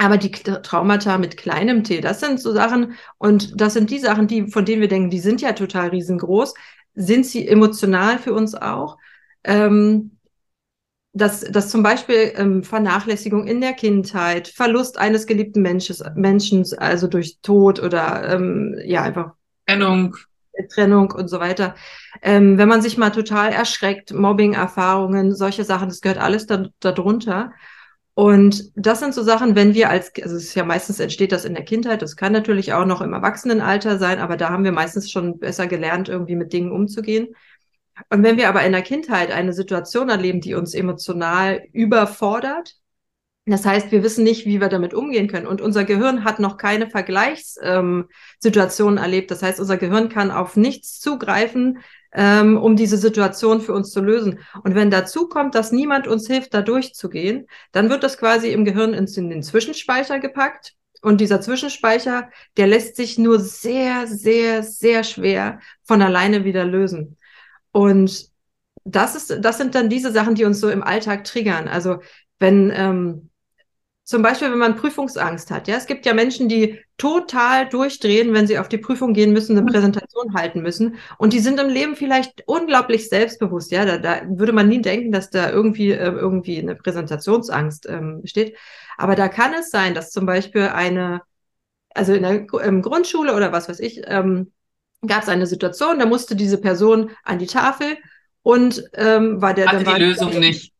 Aber 0.00 0.16
die 0.16 0.30
Traumata 0.30 1.18
mit 1.18 1.36
kleinem 1.36 1.82
T, 1.82 2.00
das 2.00 2.20
sind 2.20 2.38
so 2.40 2.52
Sachen, 2.52 2.94
und 3.18 3.60
das 3.60 3.74
sind 3.74 3.90
die 3.90 3.98
Sachen, 3.98 4.28
die, 4.28 4.48
von 4.48 4.64
denen 4.64 4.80
wir 4.80 4.88
denken, 4.88 5.10
die 5.10 5.18
sind 5.18 5.40
ja 5.40 5.52
total 5.52 5.88
riesengroß 5.88 6.54
sind 6.98 7.24
sie 7.26 7.46
emotional 7.46 8.18
für 8.18 8.34
uns 8.34 8.54
auch. 8.56 8.98
Ähm, 9.44 10.18
dass, 11.12 11.40
dass 11.40 11.70
zum 11.70 11.82
Beispiel 11.82 12.32
ähm, 12.36 12.62
Vernachlässigung 12.62 13.46
in 13.46 13.60
der 13.60 13.72
Kindheit, 13.72 14.48
Verlust 14.48 14.98
eines 14.98 15.26
geliebten 15.26 15.62
Mensches, 15.62 16.02
Menschen, 16.14 16.64
also 16.78 17.06
durch 17.08 17.40
Tod 17.40 17.80
oder 17.82 18.34
ähm, 18.34 18.78
ja, 18.84 19.02
einfach 19.02 19.32
Trennung. 19.66 20.16
Trennung 20.72 21.12
und 21.12 21.28
so 21.28 21.38
weiter. 21.40 21.74
Ähm, 22.20 22.58
wenn 22.58 22.68
man 22.68 22.82
sich 22.82 22.98
mal 22.98 23.10
total 23.10 23.52
erschreckt, 23.52 24.12
Mobbing-Erfahrungen, 24.12 25.34
solche 25.34 25.64
Sachen, 25.64 25.88
das 25.88 26.00
gehört 26.00 26.18
alles 26.18 26.46
da, 26.46 26.66
darunter. 26.80 27.52
Und 28.14 28.72
das 28.74 28.98
sind 28.98 29.14
so 29.14 29.22
Sachen, 29.22 29.54
wenn 29.54 29.74
wir 29.74 29.90
als, 29.90 30.10
also 30.20 30.34
es 30.34 30.44
ist 30.46 30.54
ja 30.56 30.64
meistens 30.64 30.98
entsteht 30.98 31.30
das 31.30 31.44
in 31.44 31.54
der 31.54 31.64
Kindheit, 31.64 32.02
das 32.02 32.16
kann 32.16 32.32
natürlich 32.32 32.72
auch 32.72 32.84
noch 32.84 33.00
im 33.00 33.12
Erwachsenenalter 33.12 33.98
sein, 33.98 34.18
aber 34.18 34.36
da 34.36 34.48
haben 34.48 34.64
wir 34.64 34.72
meistens 34.72 35.08
schon 35.08 35.38
besser 35.38 35.68
gelernt, 35.68 36.08
irgendwie 36.08 36.34
mit 36.34 36.52
Dingen 36.52 36.72
umzugehen. 36.72 37.28
Und 38.10 38.22
wenn 38.22 38.36
wir 38.36 38.48
aber 38.48 38.64
in 38.64 38.72
der 38.72 38.82
Kindheit 38.82 39.30
eine 39.30 39.52
Situation 39.52 40.08
erleben, 40.08 40.40
die 40.40 40.54
uns 40.54 40.74
emotional 40.74 41.62
überfordert, 41.72 42.76
das 43.50 43.64
heißt, 43.64 43.92
wir 43.92 44.02
wissen 44.02 44.24
nicht, 44.24 44.46
wie 44.46 44.60
wir 44.60 44.68
damit 44.68 44.92
umgehen 44.92 45.28
können. 45.28 45.46
Und 45.46 45.62
unser 45.62 45.84
Gehirn 45.84 46.24
hat 46.24 46.38
noch 46.38 46.58
keine 46.58 46.90
Vergleichssituationen 46.90 48.98
ähm, 48.98 49.02
erlebt. 49.02 49.30
Das 49.30 49.42
heißt, 49.42 49.58
unser 49.58 49.78
Gehirn 49.78 50.10
kann 50.10 50.30
auf 50.30 50.56
nichts 50.56 51.00
zugreifen, 51.00 51.78
ähm, 52.12 52.58
um 52.58 52.76
diese 52.76 52.98
Situation 52.98 53.60
für 53.60 53.72
uns 53.72 53.90
zu 53.90 54.02
lösen. 54.02 54.40
Und 54.64 54.74
wenn 54.74 54.90
dazu 54.90 55.28
kommt, 55.28 55.54
dass 55.54 55.72
niemand 55.72 56.06
uns 56.06 56.26
hilft, 56.26 56.52
da 56.52 56.62
durchzugehen, 56.62 57.46
dann 57.72 57.90
wird 57.90 58.02
das 58.02 58.18
quasi 58.18 58.52
im 58.52 58.64
Gehirn 58.64 58.92
in 58.92 59.30
den 59.30 59.42
Zwischenspeicher 59.42 60.18
gepackt. 60.18 60.74
Und 61.00 61.20
dieser 61.20 61.40
Zwischenspeicher, 61.40 62.30
der 62.56 62.66
lässt 62.66 62.96
sich 62.96 63.18
nur 63.18 63.38
sehr, 63.38 64.06
sehr, 64.06 64.62
sehr 64.62 65.04
schwer 65.04 65.60
von 65.84 66.02
alleine 66.02 66.44
wieder 66.44 66.64
lösen. 66.64 67.16
Und 67.72 68.30
das 68.84 69.14
ist, 69.14 69.38
das 69.40 69.58
sind 69.58 69.74
dann 69.74 69.88
diese 69.88 70.12
Sachen, 70.12 70.34
die 70.34 70.44
uns 70.44 70.60
so 70.60 70.70
im 70.70 70.82
Alltag 70.82 71.24
triggern. 71.24 71.68
Also 71.68 71.98
wenn 72.38 72.72
ähm, 72.74 73.30
zum 74.08 74.22
Beispiel, 74.22 74.50
wenn 74.50 74.58
man 74.58 74.76
Prüfungsangst 74.76 75.50
hat, 75.50 75.68
ja, 75.68 75.76
es 75.76 75.84
gibt 75.84 76.06
ja 76.06 76.14
Menschen, 76.14 76.48
die 76.48 76.80
total 76.96 77.68
durchdrehen, 77.68 78.32
wenn 78.32 78.46
sie 78.46 78.58
auf 78.58 78.70
die 78.70 78.78
Prüfung 78.78 79.12
gehen 79.12 79.34
müssen, 79.34 79.52
eine 79.52 79.60
mhm. 79.60 79.70
Präsentation 79.70 80.32
halten 80.32 80.62
müssen. 80.62 80.96
Und 81.18 81.34
die 81.34 81.40
sind 81.40 81.60
im 81.60 81.68
Leben 81.68 81.94
vielleicht 81.94 82.42
unglaublich 82.46 83.10
selbstbewusst, 83.10 83.70
ja. 83.70 83.84
Da, 83.84 83.98
da 83.98 84.22
würde 84.26 84.54
man 84.54 84.66
nie 84.66 84.80
denken, 84.80 85.12
dass 85.12 85.28
da 85.28 85.50
irgendwie, 85.50 85.92
äh, 85.92 86.10
irgendwie 86.10 86.58
eine 86.58 86.74
Präsentationsangst 86.74 87.86
ähm, 87.90 88.22
steht. 88.24 88.56
Aber 88.96 89.14
da 89.14 89.28
kann 89.28 89.52
es 89.52 89.70
sein, 89.70 89.92
dass 89.94 90.10
zum 90.10 90.24
Beispiel 90.24 90.62
eine, 90.62 91.20
also 91.94 92.14
in 92.14 92.22
der 92.22 92.46
ähm, 92.64 92.80
Grundschule 92.80 93.34
oder 93.34 93.52
was 93.52 93.68
weiß 93.68 93.80
ich, 93.80 94.00
ähm, 94.06 94.52
gab 95.06 95.22
es 95.22 95.28
eine 95.28 95.46
Situation, 95.46 95.98
da 95.98 96.06
musste 96.06 96.36
diese 96.36 96.58
Person 96.58 97.10
an 97.24 97.38
die 97.38 97.46
Tafel 97.46 97.96
und 98.42 98.84
ähm, 98.94 99.40
war 99.40 99.54
der 99.54 99.66
Hatte 99.66 99.78
dann 99.78 99.86
war 99.86 99.98
die 99.98 100.04
Lösung 100.04 100.30
der, 100.30 100.40
nicht. 100.40 100.72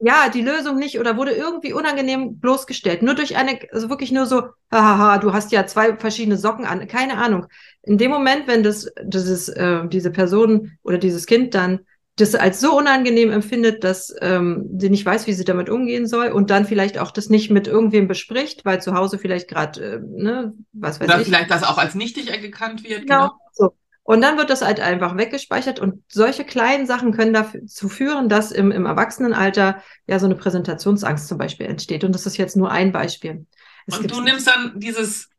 Ja, 0.00 0.28
die 0.28 0.42
Lösung 0.42 0.76
nicht 0.76 0.98
oder 0.98 1.16
wurde 1.16 1.32
irgendwie 1.32 1.72
unangenehm 1.72 2.38
bloßgestellt. 2.38 3.02
Nur 3.02 3.14
durch 3.14 3.36
eine, 3.36 3.58
also 3.72 3.88
wirklich 3.88 4.12
nur 4.12 4.26
so, 4.26 4.42
hahaha, 4.70 5.18
du 5.18 5.32
hast 5.32 5.50
ja 5.52 5.66
zwei 5.66 5.96
verschiedene 5.96 6.36
Socken 6.36 6.66
an, 6.66 6.86
keine 6.88 7.16
Ahnung. 7.16 7.46
In 7.82 7.96
dem 7.96 8.10
Moment, 8.10 8.46
wenn 8.46 8.62
das, 8.62 8.90
dieses, 9.02 9.48
äh, 9.48 9.88
diese 9.88 10.10
Person 10.10 10.72
oder 10.82 10.98
dieses 10.98 11.26
Kind 11.26 11.54
dann 11.54 11.80
das 12.16 12.34
als 12.36 12.60
so 12.60 12.76
unangenehm 12.78 13.32
empfindet, 13.32 13.82
dass 13.82 14.14
ähm, 14.20 14.68
sie 14.78 14.88
nicht 14.88 15.04
weiß, 15.04 15.26
wie 15.26 15.32
sie 15.32 15.44
damit 15.44 15.68
umgehen 15.68 16.06
soll 16.06 16.28
und 16.28 16.50
dann 16.50 16.64
vielleicht 16.64 16.98
auch 16.98 17.10
das 17.10 17.28
nicht 17.28 17.50
mit 17.50 17.66
irgendwem 17.66 18.06
bespricht, 18.06 18.64
weil 18.64 18.80
zu 18.80 18.94
Hause 18.94 19.18
vielleicht 19.18 19.48
gerade, 19.48 19.80
äh, 19.80 20.00
ne, 20.00 20.52
was 20.72 21.00
weiß 21.00 21.08
Oder 21.08 21.20
ich. 21.20 21.26
vielleicht 21.26 21.50
das 21.50 21.64
auch 21.64 21.78
als 21.78 21.94
nichtig 21.94 22.28
erkannt 22.30 22.84
wird. 22.84 23.02
Genau. 23.02 23.28
genau. 23.28 23.40
So. 23.52 23.76
Und 24.04 24.20
dann 24.20 24.36
wird 24.36 24.50
das 24.50 24.62
halt 24.62 24.80
einfach 24.80 25.16
weggespeichert 25.16 25.80
und 25.80 26.02
solche 26.08 26.44
kleinen 26.44 26.86
Sachen 26.86 27.12
können 27.12 27.32
dazu 27.32 27.88
führen, 27.88 28.28
dass 28.28 28.52
im, 28.52 28.70
im 28.70 28.86
Erwachsenenalter 28.86 29.82
ja 30.06 30.18
so 30.18 30.26
eine 30.26 30.36
Präsentationsangst 30.36 31.26
zum 31.26 31.38
Beispiel 31.38 31.66
entsteht. 31.66 32.04
Und 32.04 32.14
das 32.14 32.26
ist 32.26 32.36
jetzt 32.36 32.54
nur 32.54 32.70
ein 32.70 32.92
Beispiel. 32.92 33.46
Es 33.86 33.98
und 33.98 34.10
du 34.10 34.20
nimmst 34.20 34.46
dann 34.46 34.78
dieses, 34.78 35.30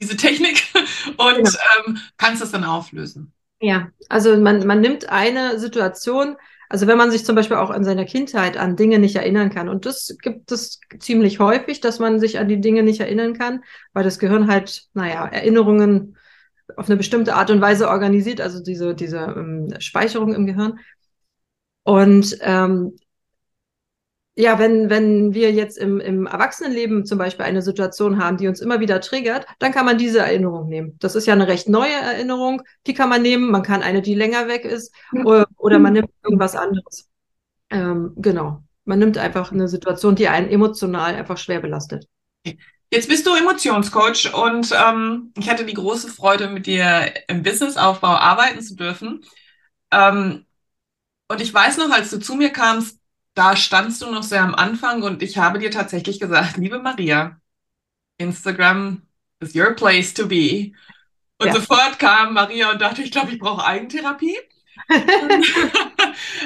diese 0.00 0.16
Technik 0.16 0.62
und 1.16 1.34
genau. 1.34 1.50
ähm, 1.86 1.98
kannst 2.16 2.40
es 2.40 2.52
dann 2.52 2.64
auflösen. 2.64 3.32
Ja, 3.60 3.88
also 4.08 4.36
man, 4.36 4.66
man 4.66 4.80
nimmt 4.80 5.08
eine 5.08 5.58
Situation, 5.58 6.36
also 6.68 6.86
wenn 6.86 6.98
man 6.98 7.10
sich 7.10 7.24
zum 7.24 7.36
Beispiel 7.36 7.56
auch 7.56 7.70
in 7.70 7.84
seiner 7.84 8.04
Kindheit 8.04 8.56
an 8.56 8.76
Dinge 8.76 8.98
nicht 8.98 9.16
erinnern 9.16 9.50
kann, 9.50 9.68
und 9.68 9.86
das 9.86 10.16
gibt 10.20 10.52
es 10.52 10.80
ziemlich 10.98 11.38
häufig, 11.38 11.80
dass 11.80 11.98
man 11.98 12.20
sich 12.20 12.38
an 12.38 12.48
die 12.48 12.60
Dinge 12.60 12.82
nicht 12.82 13.00
erinnern 13.00 13.34
kann, 13.34 13.64
weil 13.94 14.04
das 14.04 14.18
Gehirn 14.18 14.48
halt, 14.48 14.84
naja, 14.92 15.26
Erinnerungen 15.26 16.16
auf 16.76 16.86
eine 16.86 16.96
bestimmte 16.96 17.34
Art 17.34 17.50
und 17.50 17.60
Weise 17.60 17.88
organisiert, 17.88 18.40
also 18.40 18.62
diese, 18.62 18.94
diese 18.94 19.18
ähm, 19.18 19.72
Speicherung 19.78 20.34
im 20.34 20.46
Gehirn. 20.46 20.78
Und 21.84 22.36
ähm, 22.40 22.96
ja, 24.38 24.58
wenn, 24.58 24.90
wenn 24.90 25.32
wir 25.32 25.50
jetzt 25.50 25.78
im, 25.78 25.98
im 25.98 26.26
Erwachsenenleben 26.26 27.06
zum 27.06 27.16
Beispiel 27.16 27.46
eine 27.46 27.62
Situation 27.62 28.22
haben, 28.22 28.36
die 28.36 28.48
uns 28.48 28.60
immer 28.60 28.80
wieder 28.80 29.00
triggert, 29.00 29.46
dann 29.58 29.72
kann 29.72 29.86
man 29.86 29.96
diese 29.96 30.18
Erinnerung 30.18 30.68
nehmen. 30.68 30.96
Das 31.00 31.14
ist 31.14 31.26
ja 31.26 31.32
eine 31.32 31.48
recht 31.48 31.70
neue 31.70 31.94
Erinnerung, 31.94 32.60
die 32.86 32.92
kann 32.92 33.08
man 33.08 33.22
nehmen. 33.22 33.50
Man 33.50 33.62
kann 33.62 33.82
eine, 33.82 34.02
die 34.02 34.14
länger 34.14 34.46
weg 34.46 34.66
ist, 34.66 34.94
oder, 35.24 35.46
oder 35.56 35.78
man 35.78 35.94
nimmt 35.94 36.10
irgendwas 36.22 36.54
anderes. 36.54 37.08
Ähm, 37.70 38.12
genau. 38.16 38.62
Man 38.84 38.98
nimmt 38.98 39.16
einfach 39.16 39.52
eine 39.52 39.68
Situation, 39.68 40.14
die 40.14 40.28
einen 40.28 40.50
emotional 40.50 41.14
einfach 41.14 41.38
schwer 41.38 41.60
belastet. 41.60 42.06
Jetzt 42.90 43.08
bist 43.08 43.26
du 43.26 43.34
Emotionscoach 43.34 44.34
und 44.34 44.70
ähm, 44.72 45.32
ich 45.38 45.48
hatte 45.48 45.64
die 45.64 45.74
große 45.74 46.08
Freude, 46.08 46.48
mit 46.48 46.66
dir 46.66 47.12
im 47.26 47.42
Businessaufbau 47.42 48.14
arbeiten 48.14 48.60
zu 48.60 48.76
dürfen. 48.76 49.24
Ähm, 49.90 50.44
und 51.28 51.40
ich 51.40 51.52
weiß 51.52 51.78
noch, 51.78 51.90
als 51.90 52.10
du 52.10 52.20
zu 52.20 52.36
mir 52.36 52.50
kamst, 52.50 52.95
da 53.36 53.54
standst 53.54 54.00
du 54.00 54.10
noch 54.10 54.22
sehr 54.22 54.42
am 54.42 54.54
Anfang 54.54 55.02
und 55.02 55.22
ich 55.22 55.36
habe 55.36 55.58
dir 55.58 55.70
tatsächlich 55.70 56.18
gesagt, 56.18 56.56
liebe 56.56 56.78
Maria, 56.78 57.38
Instagram 58.16 59.02
is 59.40 59.54
your 59.54 59.74
place 59.74 60.14
to 60.14 60.26
be. 60.26 60.72
Und 61.38 61.48
ja. 61.48 61.52
sofort 61.52 61.98
kam 61.98 62.32
Maria 62.32 62.72
und 62.72 62.80
dachte, 62.80 63.02
ich 63.02 63.10
glaube, 63.10 63.32
ich 63.32 63.38
brauche 63.38 63.64
Eigentherapie. 63.64 64.36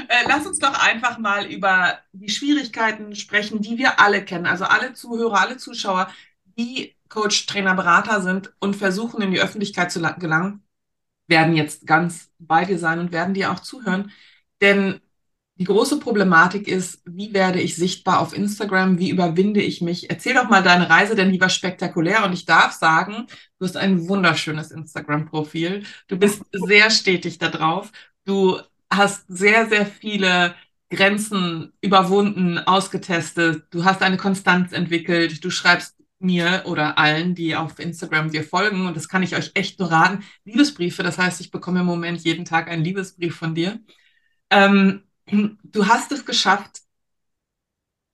Äh, 0.09 0.25
lass 0.27 0.47
uns 0.47 0.59
doch 0.59 0.85
einfach 0.85 1.19
mal 1.19 1.47
über 1.47 2.01
die 2.13 2.29
Schwierigkeiten 2.29 3.15
sprechen, 3.15 3.63
die 3.63 3.79
wir 3.79 4.01
alle 4.01 4.25
kennen. 4.25 4.47
Also 4.47 4.65
alle 4.65 4.95
Zuhörer, 4.95 5.41
alle 5.41 5.59
Zuschauer, 5.59 6.11
die 6.59 6.97
Coach, 7.09 7.47
Trainer, 7.47 7.75
Berater 7.75 8.21
sind 8.21 8.53
und 8.59 8.75
versuchen, 8.75 9.23
in 9.23 9.31
die 9.31 9.41
Öffentlichkeit 9.41 9.93
zu 9.93 10.01
gelangen, 10.01 10.65
werden 11.29 11.55
jetzt 11.55 11.87
ganz 11.87 12.33
bei 12.39 12.65
dir 12.65 12.79
sein 12.79 12.99
und 12.99 13.13
werden 13.13 13.35
dir 13.35 13.53
auch 13.53 13.61
zuhören. 13.61 14.11
Denn 14.61 15.01
die 15.61 15.65
große 15.65 16.01
Problematik 16.01 16.67
ist, 16.69 17.03
wie 17.05 17.35
werde 17.35 17.61
ich 17.61 17.77
sichtbar 17.77 18.21
auf 18.21 18.33
Instagram? 18.33 18.99
Wie 18.99 19.11
überwinde 19.11 19.61
ich 19.61 19.83
mich? 19.83 20.09
Erzähl 20.09 20.33
doch 20.33 20.49
mal 20.49 20.63
deine 20.63 20.89
Reise, 20.89 21.15
denn 21.15 21.31
die 21.31 21.41
war 21.41 21.51
spektakulär. 21.51 22.25
Und 22.25 22.33
ich 22.33 22.47
darf 22.47 22.73
sagen, 22.73 23.27
du 23.59 23.67
hast 23.67 23.77
ein 23.77 24.09
wunderschönes 24.09 24.71
Instagram-Profil. 24.71 25.83
Du 26.09 26.17
bist 26.17 26.43
sehr 26.51 26.91
stetig 26.91 27.37
da 27.37 27.51
drauf. 27.51 27.93
Du 28.25 28.59
hast 28.91 29.27
sehr, 29.29 29.69
sehr 29.69 29.85
viele 29.85 30.55
Grenzen 30.89 31.75
überwunden, 31.83 32.57
ausgetestet. 32.59 33.65
Du 33.69 33.85
hast 33.85 34.01
eine 34.03 34.17
Konstanz 34.17 34.73
entwickelt. 34.73 35.45
Du 35.45 35.51
schreibst 35.51 35.95
mir 36.21 36.63
oder 36.65 36.97
allen, 36.99 37.35
die 37.35 37.55
auf 37.55 37.79
Instagram 37.79 38.31
dir 38.31 38.45
folgen, 38.45 38.87
und 38.87 38.97
das 38.97 39.09
kann 39.09 39.23
ich 39.23 39.37
euch 39.37 39.51
echt 39.55 39.79
nur 39.79 39.91
raten, 39.91 40.25
Liebesbriefe. 40.45 41.03
Das 41.03 41.19
heißt, 41.19 41.41
ich 41.43 41.51
bekomme 41.51 41.81
im 41.81 41.87
Moment 41.87 42.23
jeden 42.23 42.47
Tag 42.47 42.69
einen 42.69 42.85
Liebesbrief 42.85 43.37
von 43.37 43.55
dir. 43.55 43.79
Ähm, 44.51 45.05
Du 45.65 45.87
hast 45.89 46.13
es 46.13 46.25
geschafft, 46.25 46.81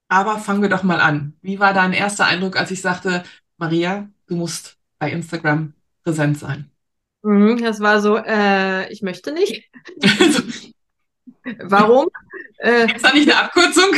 aber 0.09 0.39
fangen 0.39 0.63
wir 0.63 0.69
doch 0.69 0.83
mal 0.83 1.01
an. 1.01 1.37
Wie 1.43 1.59
war 1.59 1.73
dein 1.73 1.93
erster 1.93 2.27
Eindruck, 2.27 2.57
als 2.57 2.71
ich 2.71 2.81
sagte, 2.81 3.25
Maria, 3.57 4.09
du 4.27 4.37
musst 4.37 4.79
bei 4.99 5.11
Instagram 5.11 5.75
präsent 6.05 6.39
sein? 6.39 6.71
Mhm, 7.23 7.59
das 7.63 7.81
war 7.81 8.01
so, 8.01 8.17
äh, 8.17 8.91
ich 8.93 9.03
möchte 9.03 9.33
nicht. 9.33 9.69
Warum? 11.65 12.09
Äh, 12.59 12.95
Ist 12.95 13.05
da 13.05 13.13
nicht 13.13 13.31
eine 13.31 13.43
Abkürzung? 13.43 13.91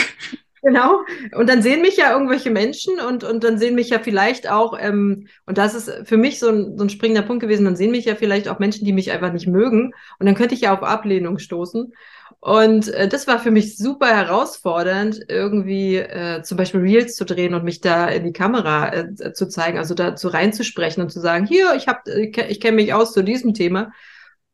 Genau. 0.61 1.03
Und 1.37 1.49
dann 1.49 1.63
sehen 1.63 1.83
mich 1.83 1.97
ja 1.97 2.13
irgendwelche 2.13 2.51
Menschen 2.51 2.99
und, 2.99 3.23
und 3.23 3.45
dann 3.45 3.59
sehen 3.59 3.77
mich 3.77 3.91
ja 3.91 4.01
vielleicht 4.01 4.51
auch, 4.51 4.77
ähm, 4.79 5.29
und 5.47 5.57
das 5.57 5.75
ist 5.75 6.09
für 6.09 6.17
mich 6.17 6.41
so 6.41 6.49
ein, 6.49 6.77
so 6.77 6.85
ein 6.85 6.91
springender 6.91 7.23
Punkt 7.23 7.43
gewesen, 7.43 7.65
dann 7.65 7.77
sehen 7.77 7.93
mich 7.93 8.07
ja 8.07 8.17
vielleicht 8.17 8.49
auch 8.49 8.59
Menschen, 8.59 8.85
die 8.85 8.93
mich 8.93 9.13
einfach 9.13 9.33
nicht 9.33 9.47
mögen. 9.47 9.93
Und 10.19 10.27
dann 10.27 10.35
könnte 10.35 10.55
ich 10.57 10.63
ja 10.63 10.75
auf 10.75 10.83
Ablehnung 10.83 11.39
stoßen. 11.39 11.93
Und 12.41 12.89
äh, 12.89 13.09
das 13.09 13.27
war 13.27 13.41
für 13.41 13.51
mich 13.51 13.77
super 13.77 14.07
herausfordernd, 14.09 15.25
irgendwie 15.29 15.97
äh, 15.97 16.43
zum 16.43 16.57
Beispiel 16.57 16.81
Reels 16.81 17.17
zu 17.17 17.25
drehen 17.25 17.55
und 17.55 17.65
mich 17.65 17.81
da 17.81 18.07
in 18.09 18.25
die 18.25 18.33
Kamera 18.33 18.93
äh, 18.93 19.33
zu 19.33 19.49
zeigen, 19.49 19.79
also 19.79 19.95
dazu 19.95 20.29
reinzusprechen 20.29 21.03
und 21.03 21.11
zu 21.11 21.21
sagen, 21.21 21.47
hier, 21.47 21.75
ich 21.75 21.89
hab, 21.89 22.07
ich, 22.07 22.39
ich 22.39 22.61
kenne 22.61 22.77
mich 22.77 22.95
aus 22.95 23.13
zu 23.13 23.23
diesem 23.23 23.55
Thema. 23.55 23.93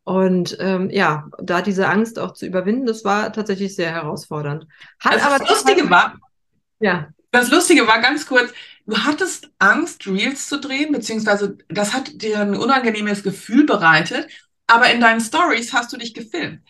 Und 0.04 0.56
ähm, 0.60 0.90
ja, 0.90 1.28
da 1.42 1.62
diese 1.62 1.88
Angst 1.88 2.18
auch 2.18 2.32
zu 2.32 2.46
überwinden, 2.46 2.86
das 2.86 3.04
war 3.04 3.32
tatsächlich 3.32 3.74
sehr 3.74 3.90
herausfordernd. 3.90 4.66
Hat 4.98 5.14
also 5.14 5.26
aber 5.26 5.38
das 5.38 5.48
Lustige 5.48 5.88
war, 5.90 6.14
ja. 6.80 7.08
Das 7.30 7.50
Lustige 7.50 7.86
war 7.88 8.00
ganz 8.00 8.26
kurz, 8.26 8.52
du 8.86 8.96
hattest 8.98 9.50
Angst, 9.58 10.06
Reels 10.06 10.48
zu 10.48 10.60
drehen, 10.60 10.92
beziehungsweise 10.92 11.58
das 11.68 11.92
hat 11.92 12.22
dir 12.22 12.40
ein 12.40 12.56
unangenehmes 12.56 13.22
Gefühl 13.22 13.66
bereitet. 13.66 14.28
aber 14.66 14.90
in 14.90 15.00
deinen 15.00 15.20
Stories 15.20 15.72
hast 15.72 15.92
du 15.92 15.96
dich 15.96 16.14
gefilmt. 16.14 16.62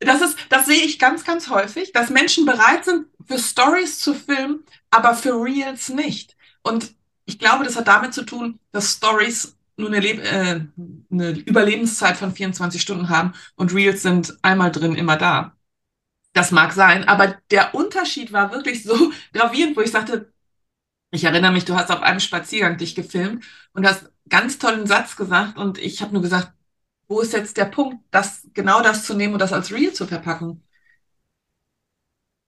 Das 0.00 0.22
ist, 0.22 0.38
das 0.48 0.66
sehe 0.66 0.82
ich 0.82 0.98
ganz, 0.98 1.24
ganz 1.24 1.50
häufig, 1.50 1.92
dass 1.92 2.10
Menschen 2.10 2.46
bereit 2.46 2.84
sind, 2.86 3.06
für 3.26 3.38
Stories 3.38 3.98
zu 3.98 4.14
filmen, 4.14 4.64
aber 4.90 5.14
für 5.14 5.32
Reels 5.32 5.90
nicht. 5.90 6.36
Und 6.62 6.94
ich 7.26 7.38
glaube, 7.38 7.64
das 7.64 7.76
hat 7.76 7.86
damit 7.86 8.14
zu 8.14 8.24
tun, 8.24 8.58
dass 8.72 8.94
Stories 8.94 9.56
nur 9.76 9.88
eine, 9.88 10.00
Le 10.00 10.22
äh, 10.22 10.60
eine 11.10 11.30
Überlebenszeit 11.30 12.16
von 12.16 12.34
24 12.34 12.80
Stunden 12.80 13.08
haben 13.08 13.34
und 13.56 13.74
Reels 13.74 14.02
sind 14.02 14.36
einmal 14.42 14.72
drin, 14.72 14.94
immer 14.94 15.16
da. 15.16 15.56
Das 16.32 16.50
mag 16.50 16.72
sein, 16.72 17.08
aber 17.08 17.38
der 17.50 17.74
Unterschied 17.74 18.32
war 18.32 18.52
wirklich 18.52 18.82
so 18.84 19.12
gravierend, 19.32 19.76
wo 19.76 19.80
ich 19.80 19.90
sagte, 19.90 20.32
ich 21.10 21.24
erinnere 21.24 21.52
mich, 21.52 21.64
du 21.64 21.74
hast 21.74 21.90
auf 21.90 22.02
einem 22.02 22.20
Spaziergang 22.20 22.78
dich 22.78 22.94
gefilmt 22.94 23.44
und 23.72 23.86
hast 23.86 24.10
ganz 24.28 24.58
tollen 24.58 24.86
Satz 24.86 25.16
gesagt 25.16 25.58
und 25.58 25.78
ich 25.78 26.02
habe 26.02 26.12
nur 26.12 26.22
gesagt, 26.22 26.52
wo 27.10 27.20
ist 27.20 27.32
jetzt 27.32 27.56
der 27.56 27.66
Punkt, 27.66 27.98
das 28.12 28.48
genau 28.54 28.82
das 28.82 29.04
zu 29.04 29.14
nehmen 29.14 29.34
und 29.34 29.40
das 29.40 29.52
als 29.52 29.72
Reel 29.72 29.92
zu 29.92 30.06
verpacken? 30.06 30.62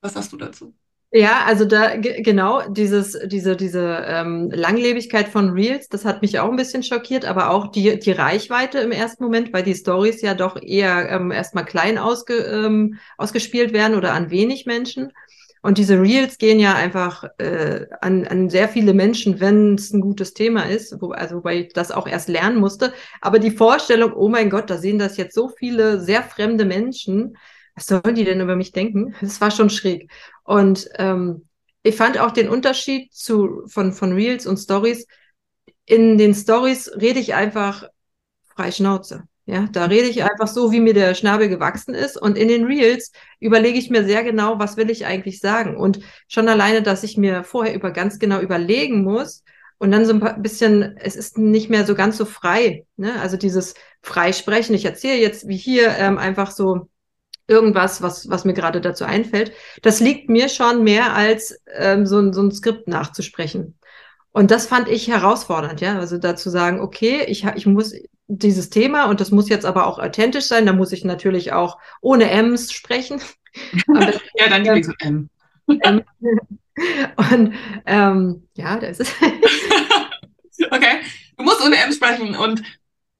Was 0.00 0.14
hast 0.16 0.32
du 0.32 0.36
dazu? 0.36 0.74
Ja, 1.14 1.44
also 1.44 1.66
da 1.66 1.96
genau 1.96 2.66
dieses, 2.70 3.18
diese, 3.26 3.54
diese 3.54 4.02
ähm, 4.06 4.50
Langlebigkeit 4.50 5.28
von 5.28 5.50
Reels, 5.50 5.88
das 5.88 6.06
hat 6.06 6.22
mich 6.22 6.38
auch 6.38 6.48
ein 6.48 6.56
bisschen 6.56 6.82
schockiert, 6.82 7.26
aber 7.26 7.50
auch 7.50 7.70
die, 7.70 7.98
die 7.98 8.12
Reichweite 8.12 8.78
im 8.78 8.92
ersten 8.92 9.22
Moment, 9.24 9.52
weil 9.52 9.62
die 9.62 9.74
Stories 9.74 10.22
ja 10.22 10.34
doch 10.34 10.56
eher 10.62 11.10
ähm, 11.10 11.30
erstmal 11.30 11.66
klein 11.66 11.98
ausge, 11.98 12.34
ähm, 12.36 12.98
ausgespielt 13.18 13.74
werden 13.74 13.94
oder 13.96 14.14
an 14.14 14.30
wenig 14.30 14.64
Menschen. 14.64 15.12
Und 15.62 15.78
diese 15.78 16.00
Reels 16.00 16.38
gehen 16.38 16.58
ja 16.58 16.74
einfach 16.74 17.24
äh, 17.38 17.86
an, 18.00 18.26
an 18.26 18.50
sehr 18.50 18.68
viele 18.68 18.94
Menschen, 18.94 19.38
wenn 19.38 19.76
es 19.76 19.92
ein 19.92 20.00
gutes 20.00 20.34
Thema 20.34 20.64
ist, 20.64 21.00
wo, 21.00 21.12
also 21.12 21.36
wobei 21.36 21.60
ich 21.60 21.72
das 21.72 21.92
auch 21.92 22.08
erst 22.08 22.28
lernen 22.28 22.58
musste. 22.58 22.92
Aber 23.20 23.38
die 23.38 23.52
Vorstellung, 23.52 24.12
oh 24.12 24.28
mein 24.28 24.50
Gott, 24.50 24.70
da 24.70 24.76
sehen 24.76 24.98
das 24.98 25.16
jetzt 25.16 25.34
so 25.34 25.48
viele 25.48 26.00
sehr 26.00 26.24
fremde 26.24 26.64
Menschen, 26.64 27.36
was 27.76 27.86
sollen 27.86 28.14
die 28.14 28.24
denn 28.24 28.40
über 28.40 28.56
mich 28.56 28.72
denken? 28.72 29.14
Das 29.20 29.40
war 29.40 29.50
schon 29.50 29.70
schräg. 29.70 30.10
Und 30.44 30.88
ähm, 30.96 31.46
ich 31.82 31.96
fand 31.96 32.18
auch 32.18 32.32
den 32.32 32.48
Unterschied 32.48 33.12
zu, 33.12 33.62
von, 33.66 33.92
von 33.92 34.12
Reels 34.12 34.46
und 34.46 34.58
Stories. 34.58 35.06
In 35.84 36.18
den 36.18 36.34
Stories 36.34 36.90
rede 37.00 37.20
ich 37.20 37.34
einfach 37.34 37.84
frei 38.54 38.70
Schnauze. 38.72 39.24
Ja, 39.44 39.68
da 39.72 39.86
rede 39.86 40.06
ich 40.08 40.22
einfach 40.22 40.46
so, 40.46 40.70
wie 40.70 40.78
mir 40.78 40.94
der 40.94 41.14
Schnabel 41.14 41.48
gewachsen 41.48 41.94
ist. 41.94 42.16
Und 42.16 42.38
in 42.38 42.46
den 42.46 42.64
Reels 42.64 43.10
überlege 43.40 43.78
ich 43.78 43.90
mir 43.90 44.04
sehr 44.04 44.22
genau, 44.22 44.60
was 44.60 44.76
will 44.76 44.88
ich 44.88 45.04
eigentlich 45.04 45.40
sagen. 45.40 45.76
Und 45.76 46.00
schon 46.28 46.48
alleine, 46.48 46.82
dass 46.82 47.02
ich 47.02 47.16
mir 47.16 47.42
vorher 47.42 47.74
über 47.74 47.90
ganz 47.90 48.20
genau 48.20 48.40
überlegen 48.40 49.02
muss 49.02 49.42
und 49.78 49.90
dann 49.90 50.06
so 50.06 50.12
ein 50.12 50.42
bisschen, 50.42 50.96
es 50.96 51.16
ist 51.16 51.38
nicht 51.38 51.70
mehr 51.70 51.84
so 51.84 51.96
ganz 51.96 52.16
so 52.16 52.24
frei. 52.24 52.86
Ne? 52.96 53.20
Also 53.20 53.36
dieses 53.36 53.74
Freisprechen. 54.00 54.76
Ich 54.76 54.84
erzähle 54.84 55.18
jetzt 55.18 55.48
wie 55.48 55.56
hier 55.56 55.88
ähm, 55.98 56.18
einfach 56.18 56.52
so 56.52 56.88
irgendwas, 57.48 58.00
was, 58.00 58.28
was 58.30 58.44
mir 58.44 58.54
gerade 58.54 58.80
dazu 58.80 59.04
einfällt. 59.04 59.52
Das 59.82 59.98
liegt 59.98 60.28
mir 60.28 60.48
schon 60.48 60.84
mehr 60.84 61.14
als 61.14 61.60
ähm, 61.74 62.06
so, 62.06 62.32
so 62.32 62.42
ein 62.42 62.52
Skript 62.52 62.86
nachzusprechen. 62.86 63.76
Und 64.32 64.50
das 64.50 64.66
fand 64.66 64.88
ich 64.88 65.08
herausfordernd, 65.08 65.80
ja. 65.80 65.98
Also 65.98 66.18
dazu 66.18 66.50
sagen, 66.50 66.80
okay, 66.80 67.24
ich, 67.28 67.44
ich 67.54 67.66
muss 67.66 67.94
dieses 68.26 68.70
Thema 68.70 69.04
und 69.04 69.20
das 69.20 69.30
muss 69.30 69.48
jetzt 69.48 69.66
aber 69.66 69.86
auch 69.86 69.98
authentisch 69.98 70.46
sein. 70.46 70.66
Da 70.66 70.72
muss 70.72 70.92
ich 70.92 71.04
natürlich 71.04 71.52
auch 71.52 71.78
ohne 72.00 72.30
M's 72.30 72.72
sprechen. 72.72 73.20
ja, 73.86 74.48
dann 74.48 74.64
die 74.64 74.82
so 74.82 74.92
M. 75.00 75.28
M. 75.66 76.02
Und 77.16 77.54
ähm, 77.86 78.48
ja, 78.54 78.78
das 78.78 79.00
ist. 79.00 79.14
okay, 80.70 81.00
du 81.36 81.44
musst 81.44 81.60
ohne 81.60 81.76
M 81.76 81.92
sprechen. 81.92 82.34
Und, 82.34 82.62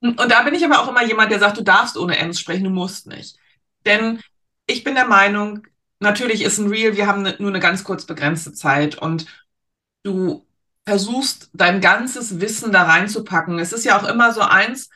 und 0.01 0.31
da 0.31 0.43
bin 0.43 0.55
ich 0.55 0.65
aber 0.65 0.81
auch 0.81 0.89
immer 0.89 1.05
jemand, 1.05 1.31
der 1.31 1.39
sagt, 1.39 1.59
du 1.59 1.63
darfst 1.63 1.99
ohne 1.99 2.17
M's 2.17 2.41
sprechen, 2.41 2.65
du 2.65 2.71
musst 2.71 3.07
nicht. 3.07 3.37
Denn 3.85 4.21
ich 4.67 4.85
bin 4.85 4.95
der 4.95 5.07
Meinung, 5.07 5.67
natürlich 6.01 6.43
ist 6.43 6.59
ein 6.59 6.69
Real, 6.69 6.97
wir 6.97 7.07
haben 7.07 7.23
ne, 7.23 7.37
nur 7.39 7.51
eine 7.51 7.61
ganz 7.61 7.85
kurz 7.85 8.07
begrenzte 8.07 8.53
Zeit 8.53 8.97
und 8.97 9.27
du 10.03 10.47
versuchst, 10.87 11.51
dein 11.53 11.81
ganzes 11.81 12.41
Wissen 12.41 12.73
da 12.73 12.85
reinzupacken. 12.85 13.59
Es 13.59 13.73
ist 13.73 13.85
ja 13.85 13.99
auch 14.01 14.09
immer 14.09 14.33
so 14.33 14.41
eins, 14.41 14.91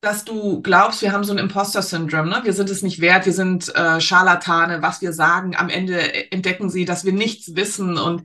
dass 0.00 0.24
du 0.24 0.62
glaubst, 0.62 1.02
wir 1.02 1.12
haben 1.12 1.24
so 1.24 1.32
ein 1.32 1.38
Imposter-Syndrom, 1.38 2.28
ne? 2.28 2.40
Wir 2.44 2.52
sind 2.52 2.70
es 2.70 2.82
nicht 2.82 3.00
wert, 3.00 3.26
wir 3.26 3.32
sind 3.32 3.74
äh, 3.74 4.00
Scharlatane, 4.00 4.80
was 4.80 5.00
wir 5.02 5.12
sagen. 5.12 5.56
Am 5.56 5.68
Ende 5.68 6.30
entdecken 6.32 6.70
sie, 6.70 6.84
dass 6.84 7.04
wir 7.04 7.12
nichts 7.12 7.56
wissen. 7.56 7.98
Und 7.98 8.22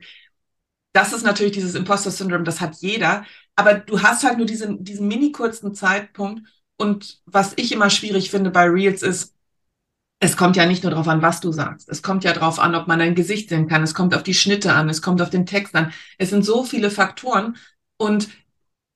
das 0.92 1.12
ist 1.12 1.24
natürlich 1.24 1.52
dieses 1.52 1.74
Imposter-Syndrom, 1.74 2.44
das 2.44 2.60
hat 2.60 2.76
jeder. 2.76 3.24
Aber 3.56 3.74
du 3.74 4.02
hast 4.02 4.24
halt 4.24 4.38
nur 4.38 4.46
diesen, 4.46 4.84
diesen 4.84 5.08
mini 5.08 5.32
kurzen 5.32 5.74
Zeitpunkt. 5.74 6.42
Und 6.76 7.20
was 7.26 7.52
ich 7.56 7.72
immer 7.72 7.90
schwierig 7.90 8.30
finde 8.30 8.50
bei 8.50 8.64
Reels 8.64 9.02
ist, 9.02 9.33
es 10.24 10.38
kommt 10.38 10.56
ja 10.56 10.64
nicht 10.64 10.82
nur 10.82 10.90
darauf 10.90 11.06
an, 11.08 11.20
was 11.20 11.40
du 11.40 11.52
sagst. 11.52 11.88
Es 11.88 12.02
kommt 12.02 12.24
ja 12.24 12.32
darauf 12.32 12.58
an, 12.58 12.74
ob 12.74 12.88
man 12.88 12.98
dein 12.98 13.14
Gesicht 13.14 13.50
sehen 13.50 13.68
kann. 13.68 13.82
Es 13.82 13.92
kommt 13.92 14.14
auf 14.14 14.22
die 14.22 14.32
Schnitte 14.32 14.72
an. 14.72 14.88
Es 14.88 15.02
kommt 15.02 15.20
auf 15.20 15.28
den 15.28 15.44
Text 15.44 15.74
an. 15.74 15.92
Es 16.16 16.30
sind 16.30 16.44
so 16.44 16.64
viele 16.64 16.90
Faktoren. 16.90 17.56
Und 17.98 18.28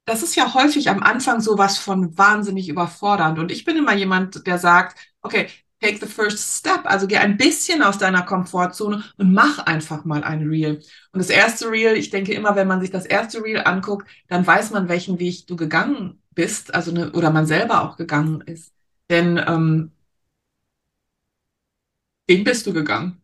das 0.06 0.22
ist 0.22 0.36
ja 0.36 0.54
häufig 0.54 0.88
am 0.88 1.02
Anfang 1.02 1.42
sowas 1.42 1.76
von 1.76 2.16
wahnsinnig 2.16 2.70
überfordernd. 2.70 3.38
Und 3.38 3.52
ich 3.52 3.64
bin 3.64 3.76
immer 3.76 3.94
jemand, 3.94 4.46
der 4.46 4.58
sagt, 4.58 4.98
okay, 5.20 5.48
take 5.82 5.98
the 5.98 6.06
first 6.06 6.60
step. 6.60 6.80
Also 6.84 7.06
geh 7.06 7.18
ein 7.18 7.36
bisschen 7.36 7.82
aus 7.82 7.98
deiner 7.98 8.22
Komfortzone 8.22 9.04
und 9.18 9.34
mach 9.34 9.58
einfach 9.58 10.06
mal 10.06 10.24
ein 10.24 10.48
Reel. 10.48 10.80
Und 11.12 11.18
das 11.18 11.28
erste 11.28 11.70
Reel, 11.70 11.94
ich 11.98 12.08
denke 12.08 12.32
immer, 12.32 12.56
wenn 12.56 12.68
man 12.68 12.80
sich 12.80 12.90
das 12.90 13.04
erste 13.04 13.44
Reel 13.44 13.62
anguckt, 13.64 14.08
dann 14.28 14.46
weiß 14.46 14.70
man, 14.70 14.88
welchen 14.88 15.18
Weg 15.18 15.46
du 15.46 15.56
gegangen 15.56 16.22
bist, 16.34 16.74
also 16.74 16.90
ne, 16.90 17.12
oder 17.12 17.30
man 17.30 17.44
selber 17.44 17.82
auch 17.82 17.98
gegangen 17.98 18.40
ist. 18.40 18.72
Denn 19.10 19.38
ähm, 19.46 19.92
wen 22.28 22.44
bist 22.44 22.66
du 22.66 22.72
gegangen? 22.72 23.20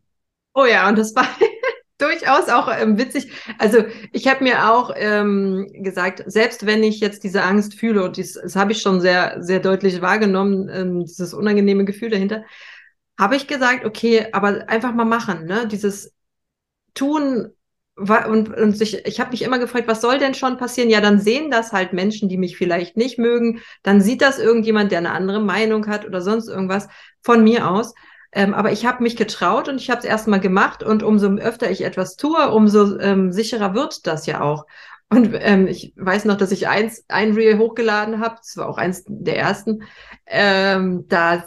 Oh 0.54 0.64
ja, 0.64 0.88
und 0.88 0.98
das 0.98 1.14
war 1.14 1.28
durchaus 1.98 2.48
auch 2.48 2.68
ähm, 2.76 2.98
witzig. 2.98 3.30
Also 3.58 3.84
ich 4.12 4.26
habe 4.26 4.42
mir 4.42 4.70
auch 4.70 4.92
ähm, 4.96 5.70
gesagt, 5.72 6.22
selbst 6.26 6.66
wenn 6.66 6.82
ich 6.82 7.00
jetzt 7.00 7.22
diese 7.22 7.44
Angst 7.44 7.74
fühle, 7.74 8.04
und 8.04 8.16
dies, 8.16 8.34
das 8.34 8.56
habe 8.56 8.72
ich 8.72 8.82
schon 8.82 9.00
sehr, 9.00 9.36
sehr 9.40 9.60
deutlich 9.60 10.00
wahrgenommen, 10.00 10.68
ähm, 10.68 11.04
dieses 11.04 11.34
unangenehme 11.34 11.84
Gefühl 11.84 12.10
dahinter, 12.10 12.44
habe 13.18 13.36
ich 13.36 13.46
gesagt, 13.46 13.84
okay, 13.84 14.26
aber 14.32 14.68
einfach 14.68 14.92
mal 14.92 15.04
machen, 15.04 15.46
ne? 15.46 15.68
Dieses 15.68 16.12
Tun 16.94 17.52
und, 17.96 18.48
und 18.48 18.76
sich, 18.76 19.06
ich 19.06 19.20
habe 19.20 19.30
mich 19.30 19.42
immer 19.42 19.60
gefragt, 19.60 19.86
was 19.86 20.00
soll 20.00 20.18
denn 20.18 20.34
schon 20.34 20.56
passieren? 20.56 20.90
Ja, 20.90 21.00
dann 21.00 21.20
sehen 21.20 21.50
das 21.50 21.72
halt 21.72 21.92
Menschen, 21.92 22.28
die 22.28 22.36
mich 22.36 22.56
vielleicht 22.56 22.96
nicht 22.96 23.18
mögen. 23.18 23.60
Dann 23.84 24.00
sieht 24.00 24.20
das 24.20 24.40
irgendjemand, 24.40 24.90
der 24.90 24.98
eine 24.98 25.12
andere 25.12 25.40
Meinung 25.40 25.86
hat 25.86 26.04
oder 26.04 26.20
sonst 26.20 26.48
irgendwas 26.48 26.88
von 27.22 27.44
mir 27.44 27.70
aus. 27.70 27.94
Ähm, 28.34 28.52
aber 28.52 28.72
ich 28.72 28.84
habe 28.84 29.02
mich 29.02 29.16
getraut 29.16 29.68
und 29.68 29.80
ich 29.80 29.90
habe 29.90 30.00
es 30.00 30.04
erstmal 30.04 30.40
gemacht 30.40 30.82
und 30.82 31.04
umso 31.04 31.28
öfter 31.36 31.70
ich 31.70 31.84
etwas 31.84 32.16
tue, 32.16 32.50
umso 32.50 32.98
ähm, 32.98 33.32
sicherer 33.32 33.74
wird 33.74 34.06
das 34.08 34.26
ja 34.26 34.40
auch. 34.40 34.66
Und 35.08 35.30
ähm, 35.34 35.68
ich 35.68 35.92
weiß 35.96 36.24
noch, 36.24 36.36
dass 36.36 36.50
ich 36.50 36.66
eins, 36.66 37.04
ein 37.08 37.34
Reel 37.34 37.58
hochgeladen 37.58 38.20
habe, 38.20 38.36
das 38.36 38.56
war 38.56 38.68
auch 38.68 38.78
eins 38.78 39.04
der 39.06 39.38
ersten. 39.38 39.84
Ähm, 40.26 41.06
da 41.08 41.44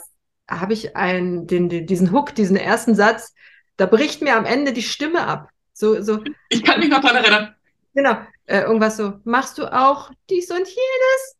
habe 0.49 0.71
ich 0.71 0.95
einen, 0.95 1.45
den, 1.45 1.67
den, 1.67 1.85
diesen 1.87 2.13
Hook, 2.13 2.33
diesen 2.35 2.55
ersten 2.55 2.95
Satz, 2.95 3.33
da 3.75 3.85
bricht 3.85 4.21
mir 4.21 4.37
am 4.37 4.45
Ende 4.45 4.71
die 4.71 4.81
Stimme 4.81 5.27
ab. 5.27 5.49
So, 5.73 6.01
so. 6.01 6.23
Ich 6.49 6.63
kann 6.63 6.79
mich 6.79 6.89
noch 6.89 7.01
daran 7.01 7.17
erinnern. 7.17 7.55
Genau, 7.93 8.17
äh, 8.45 8.61
irgendwas 8.61 8.95
so, 8.95 9.15
machst 9.25 9.57
du 9.57 9.65
auch 9.65 10.11
dies 10.29 10.49
und 10.49 10.59
jenes? 10.59 11.35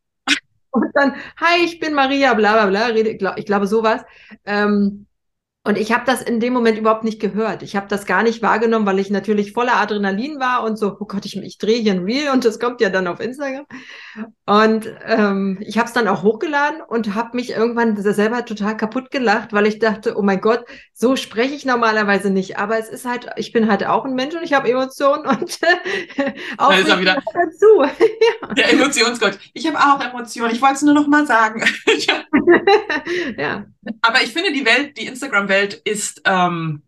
Und 0.70 0.90
dann, 0.94 1.14
hi, 1.38 1.64
ich 1.64 1.80
bin 1.80 1.94
Maria, 1.94 2.34
bla 2.34 2.52
bla 2.52 2.66
bla, 2.66 2.86
rede, 2.86 3.16
glaub, 3.16 3.38
ich 3.38 3.46
glaube 3.46 3.66
sowas. 3.66 4.02
Ähm, 4.44 5.07
und 5.68 5.76
ich 5.76 5.92
habe 5.92 6.04
das 6.06 6.22
in 6.22 6.40
dem 6.40 6.54
Moment 6.54 6.78
überhaupt 6.78 7.04
nicht 7.04 7.20
gehört. 7.20 7.62
Ich 7.62 7.76
habe 7.76 7.88
das 7.88 8.06
gar 8.06 8.22
nicht 8.22 8.40
wahrgenommen, 8.40 8.86
weil 8.86 8.98
ich 8.98 9.10
natürlich 9.10 9.52
voller 9.52 9.76
Adrenalin 9.76 10.40
war 10.40 10.64
und 10.64 10.78
so, 10.78 10.96
oh 10.98 11.04
Gott, 11.04 11.26
ich, 11.26 11.36
ich 11.36 11.58
drehe 11.58 11.78
hier 11.82 11.92
ein 11.92 12.04
Reel 12.04 12.30
und 12.32 12.46
das 12.46 12.58
kommt 12.58 12.80
ja 12.80 12.88
dann 12.88 13.06
auf 13.06 13.20
Instagram. 13.20 13.66
Und 14.46 14.90
ähm, 15.04 15.58
ich 15.60 15.76
habe 15.76 15.86
es 15.86 15.92
dann 15.92 16.08
auch 16.08 16.22
hochgeladen 16.22 16.80
und 16.80 17.14
habe 17.14 17.36
mich 17.36 17.50
irgendwann 17.50 18.00
selber 18.00 18.46
total 18.46 18.78
kaputt 18.78 19.10
gelacht, 19.10 19.52
weil 19.52 19.66
ich 19.66 19.78
dachte, 19.78 20.16
oh 20.16 20.22
mein 20.22 20.40
Gott, 20.40 20.64
so 20.94 21.16
spreche 21.16 21.54
ich 21.54 21.66
normalerweise 21.66 22.30
nicht. 22.30 22.56
Aber 22.56 22.78
es 22.78 22.88
ist 22.88 23.04
halt, 23.04 23.28
ich 23.36 23.52
bin 23.52 23.70
halt 23.70 23.84
auch 23.84 24.06
ein 24.06 24.14
Mensch 24.14 24.34
und 24.34 24.44
ich 24.44 24.54
habe 24.54 24.70
Emotionen 24.70 25.26
und 25.26 25.58
auch 26.56 26.70
da 26.70 26.78
ist 26.78 26.88
er 26.88 26.98
wieder. 26.98 27.22
dazu. 27.34 27.82
ja. 27.82 28.54
Der 28.54 28.72
Emotionsgott. 28.72 29.38
Ich 29.52 29.66
habe 29.66 29.78
auch 29.78 30.02
Emotionen. 30.02 30.54
Ich 30.54 30.62
wollte 30.62 30.76
es 30.76 30.82
nur 30.82 30.94
noch 30.94 31.08
mal 31.08 31.26
sagen. 31.26 31.62
ja. 33.36 33.66
Aber 34.00 34.22
ich 34.22 34.32
finde, 34.32 34.52
die 34.52 34.64
Welt, 34.64 34.96
die 34.96 35.06
Instagram-Welt 35.06 35.57
ist 35.64 36.22
ähm, 36.24 36.82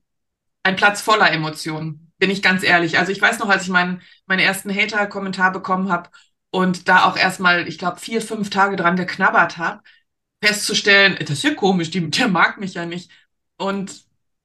ein 0.63 0.77
Platz 0.77 1.01
voller 1.01 1.33
Emotionen, 1.33 2.13
bin 2.19 2.31
ich 2.31 2.43
ganz 2.43 2.63
ehrlich. 2.63 2.99
Also 2.99 3.13
ich 3.13 3.21
weiß 3.21 3.39
noch, 3.39 3.49
als 3.49 3.65
ich 3.65 3.69
meinen, 3.71 4.03
meinen 4.27 4.41
ersten 4.41 4.75
Hater-Kommentar 4.75 5.53
bekommen 5.53 5.91
habe 5.91 6.11
und 6.51 6.89
da 6.89 7.05
auch 7.05 7.17
erstmal, 7.17 7.69
ich 7.69 7.79
glaube, 7.79 8.01
vier, 8.01 8.21
fünf 8.23 8.51
Tage 8.51 8.77
dran 8.77 8.97
geknabbert 8.97 9.59
habe, 9.59 9.83
festzustellen, 10.43 11.17
das 11.21 11.31
ist 11.31 11.45
ja 11.45 11.55
komisch, 11.55 11.91
die, 11.91 12.11
der 12.11 12.29
mag 12.29 12.59
mich 12.59 12.75
ja 12.75 12.87
nicht. 12.87 13.11
Und 13.57 14.05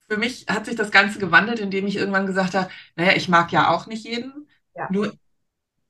für 0.09 0.17
mich 0.17 0.45
hat 0.49 0.65
sich 0.65 0.75
das 0.75 0.91
Ganze 0.91 1.19
gewandelt, 1.19 1.59
indem 1.59 1.87
ich 1.87 1.95
irgendwann 1.95 2.27
gesagt 2.27 2.53
habe, 2.53 2.69
naja, 2.95 3.13
ich 3.15 3.29
mag 3.29 3.51
ja 3.51 3.69
auch 3.69 3.87
nicht 3.87 4.05
jeden. 4.05 4.47
Ja. 4.75 4.87
Nur 4.91 5.13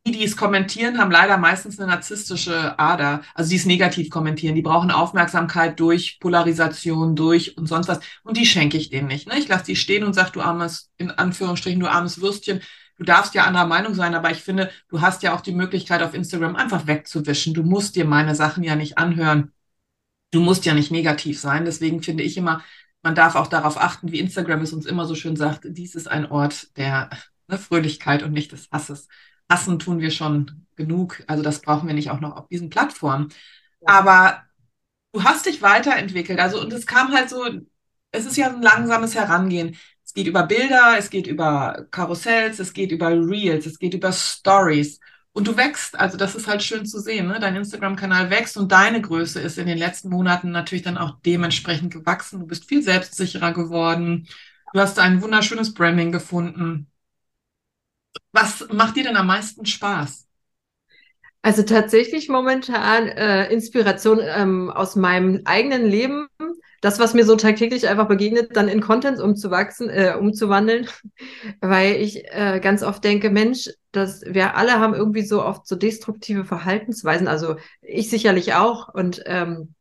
die, 0.05 0.11
die 0.11 0.23
es 0.23 0.37
kommentieren, 0.37 0.99
haben 0.99 1.09
leider 1.09 1.37
meistens 1.37 1.79
eine 1.79 1.89
narzisstische 1.89 2.77
Ader. 2.77 3.21
Also 3.33 3.49
die 3.49 3.55
es 3.55 3.65
negativ 3.65 4.11
kommentieren. 4.11 4.53
Die 4.53 4.61
brauchen 4.61 4.91
Aufmerksamkeit 4.91 5.79
durch 5.79 6.19
Polarisation, 6.19 7.15
durch 7.15 7.57
und 7.57 7.67
sonst 7.67 7.87
was. 7.87 7.99
Und 8.23 8.37
die 8.37 8.45
schenke 8.45 8.77
ich 8.77 8.89
denen 8.91 9.07
nicht. 9.07 9.27
Ne? 9.27 9.39
Ich 9.39 9.47
lasse 9.47 9.65
die 9.65 9.75
stehen 9.75 10.03
und 10.03 10.13
sage, 10.13 10.31
du 10.33 10.41
armes, 10.41 10.91
in 10.97 11.09
Anführungsstrichen, 11.09 11.79
du 11.79 11.87
armes 11.87 12.21
Würstchen. 12.21 12.61
Du 12.97 13.03
darfst 13.03 13.33
ja 13.33 13.45
anderer 13.45 13.65
Meinung 13.65 13.95
sein, 13.95 14.13
aber 14.13 14.29
ich 14.29 14.43
finde, 14.43 14.69
du 14.89 15.01
hast 15.01 15.23
ja 15.23 15.35
auch 15.35 15.41
die 15.41 15.53
Möglichkeit, 15.53 16.03
auf 16.03 16.13
Instagram 16.13 16.55
einfach 16.55 16.85
wegzuwischen. 16.85 17.53
Du 17.55 17.63
musst 17.63 17.95
dir 17.95 18.05
meine 18.05 18.35
Sachen 18.35 18.63
ja 18.63 18.75
nicht 18.75 18.99
anhören. 18.99 19.51
Du 20.31 20.39
musst 20.39 20.65
ja 20.65 20.75
nicht 20.75 20.91
negativ 20.91 21.39
sein. 21.39 21.65
Deswegen 21.65 22.03
finde 22.03 22.23
ich 22.23 22.37
immer, 22.37 22.63
man 23.01 23.15
darf 23.15 23.35
auch 23.35 23.47
darauf 23.47 23.81
achten, 23.81 24.11
wie 24.11 24.19
Instagram 24.19 24.61
es 24.61 24.71
uns 24.71 24.85
immer 24.85 25.05
so 25.05 25.15
schön 25.15 25.35
sagt, 25.35 25.65
dies 25.67 25.95
ist 25.95 26.07
ein 26.07 26.29
Ort 26.29 26.77
der 26.77 27.09
ne, 27.47 27.57
Fröhlichkeit 27.57 28.21
und 28.21 28.33
nicht 28.33 28.51
des 28.51 28.69
Hasses 28.71 29.07
hassen 29.49 29.79
tun 29.79 29.99
wir 29.99 30.11
schon 30.11 30.65
genug. 30.75 31.23
Also 31.27 31.43
das 31.43 31.61
brauchen 31.61 31.87
wir 31.87 31.95
nicht 31.95 32.11
auch 32.11 32.19
noch 32.19 32.35
auf 32.35 32.47
diesen 32.47 32.69
Plattformen. 32.69 33.29
Aber 33.85 34.43
du 35.13 35.23
hast 35.23 35.45
dich 35.45 35.61
weiterentwickelt. 35.61 36.39
Also, 36.39 36.61
und 36.61 36.73
es 36.73 36.85
kam 36.85 37.13
halt 37.13 37.29
so, 37.29 37.45
es 38.11 38.25
ist 38.25 38.37
ja 38.37 38.47
ein 38.49 38.61
langsames 38.61 39.15
Herangehen. 39.15 39.77
Es 40.03 40.13
geht 40.13 40.27
über 40.27 40.43
Bilder, 40.43 40.95
es 40.97 41.09
geht 41.09 41.27
über 41.27 41.87
Karussells, 41.91 42.59
es 42.59 42.73
geht 42.73 42.91
über 42.91 43.09
Reels, 43.09 43.65
es 43.65 43.79
geht 43.79 43.93
über 43.93 44.11
Stories. 44.11 44.99
Und 45.33 45.47
du 45.47 45.57
wächst, 45.57 45.99
also 45.99 46.17
das 46.17 46.35
ist 46.35 46.47
halt 46.47 46.63
schön 46.63 46.85
zu 46.85 46.99
sehen, 46.99 47.27
ne? 47.27 47.39
Dein 47.39 47.55
Instagram-Kanal 47.57 48.29
wächst 48.29 48.55
und 48.57 48.71
deine 48.71 49.01
Größe 49.01 49.41
ist 49.41 49.57
in 49.57 49.67
den 49.67 49.77
letzten 49.77 50.09
Monaten 50.09 50.51
natürlich 50.51 50.83
dann 50.83 50.97
auch 50.97 51.19
dementsprechend 51.25 51.91
gewachsen. 51.91 52.39
Du 52.39 52.47
bist 52.47 52.65
viel 52.69 52.81
selbstsicherer 52.81 53.51
geworden. 53.53 54.27
Du 54.73 54.79
hast 54.79 54.97
ein 54.99 55.21
wunderschönes 55.21 55.73
Branding 55.73 56.11
gefunden. 56.11 56.87
Was 58.31 58.67
macht 58.71 58.95
dir 58.97 59.03
denn 59.03 59.17
am 59.17 59.27
meisten 59.27 59.65
Spaß? 59.65 60.25
Also 61.41 61.61
tatsächlich 61.61 62.27
momentan 62.27 63.07
äh, 63.07 63.51
Inspiration 63.53 64.19
ähm, 64.19 64.71
aus 64.71 64.95
meinem 64.95 65.41
eigenen 65.45 65.85
Leben, 65.85 66.27
das, 66.81 66.97
was 66.97 67.13
mir 67.13 67.23
so 67.23 67.35
tagtäglich 67.35 67.87
einfach 67.87 68.07
begegnet, 68.07 68.55
dann 68.55 68.67
in 68.67 68.81
Contents 68.81 69.21
umzuwachsen, 69.21 69.89
äh, 69.89 70.15
umzuwandeln, 70.19 70.87
weil 71.61 71.97
ich 71.97 72.25
äh, 72.33 72.59
ganz 72.61 72.81
oft 72.81 73.03
denke, 73.03 73.29
Mensch, 73.29 73.69
dass 73.91 74.23
wir 74.25 74.55
alle 74.55 74.79
haben 74.79 74.95
irgendwie 74.95 75.21
so 75.21 75.43
oft 75.43 75.67
so 75.67 75.75
destruktive 75.75 76.45
Verhaltensweisen, 76.45 77.27
also 77.27 77.57
ich 77.81 78.09
sicherlich 78.09 78.55
auch. 78.55 78.91
Und 78.91 79.21
ähm, 79.27 79.75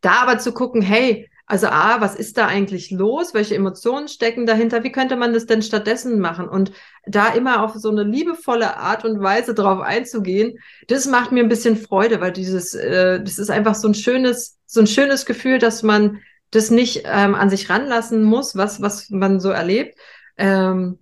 da 0.00 0.22
aber 0.22 0.38
zu 0.38 0.52
gucken, 0.52 0.80
hey, 0.80 1.28
also 1.46 1.68
A, 1.68 2.00
was 2.00 2.16
ist 2.16 2.38
da 2.38 2.46
eigentlich 2.46 2.90
los? 2.90 3.32
Welche 3.32 3.54
Emotionen 3.54 4.08
stecken 4.08 4.46
dahinter? 4.46 4.82
Wie 4.82 4.90
könnte 4.90 5.14
man 5.14 5.32
das 5.32 5.46
denn 5.46 5.62
stattdessen 5.62 6.18
machen? 6.18 6.48
Und 6.48 6.72
da 7.06 7.28
immer 7.28 7.62
auf 7.62 7.74
so 7.74 7.88
eine 7.88 8.02
liebevolle 8.02 8.76
Art 8.76 9.04
und 9.04 9.22
Weise 9.22 9.54
drauf 9.54 9.80
einzugehen, 9.80 10.58
das 10.88 11.06
macht 11.06 11.30
mir 11.30 11.44
ein 11.44 11.48
bisschen 11.48 11.76
Freude, 11.76 12.20
weil 12.20 12.32
dieses, 12.32 12.74
äh, 12.74 13.22
das 13.22 13.38
ist 13.38 13.50
einfach 13.50 13.76
so 13.76 13.86
ein 13.86 13.94
schönes, 13.94 14.58
so 14.66 14.80
ein 14.80 14.88
schönes 14.88 15.24
Gefühl, 15.24 15.58
dass 15.58 15.84
man 15.84 16.20
das 16.50 16.70
nicht 16.70 17.02
ähm, 17.04 17.36
an 17.36 17.48
sich 17.48 17.70
ranlassen 17.70 18.24
muss, 18.24 18.56
was, 18.56 18.82
was 18.82 19.08
man 19.10 19.38
so 19.38 19.50
erlebt. 19.50 19.96
Ähm, 20.36 20.98